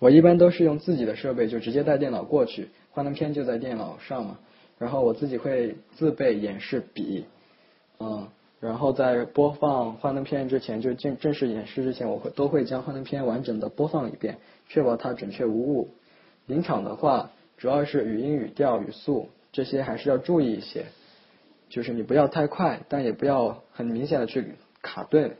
[0.00, 4.38] 我一般都是用自己的设备，就直接带电脑过去，幻灯片就在电脑上嘛。
[4.78, 7.24] 然后我自己会自备演示笔，
[8.00, 8.26] 嗯，
[8.58, 14.38] 然后在播放幻灯片之前，就正正式演示之前，我会都会将幻灯片完整的播放一遍，
[14.68, 15.90] 确保它准确无误。
[16.46, 20.86] 临场的话，主要是语音、语调、语速这些还是要注意一些，
[21.68, 25.36] 就是你不要太快，但也不要很明显的去卡顿。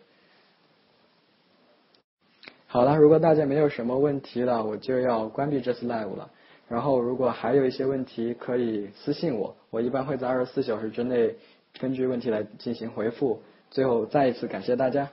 [2.68, 6.30] 好了，如果大家没有什么问题了，我就要关闭这次 live 了。
[6.72, 11.34] 然后，如果还有一些问题，可以私信我，我一般会在二十四小时之内
[11.78, 13.42] 根据问题来进行回复。
[13.70, 15.10] 最后，再一次感谢大家。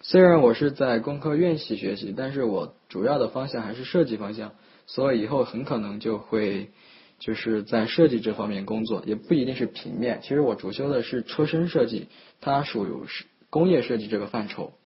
[0.00, 4.50] 虽然我是在工科院系学习，但是我主要的方向还是设计方向，
[4.88, 6.70] 所以以后很可能就会
[7.20, 10.18] 就是在设计这方面工作，也不一定是平面。
[10.20, 12.08] 其实我主修的是车身设计，
[12.40, 12.90] 它属于
[13.50, 14.72] 工业设计这个范畴。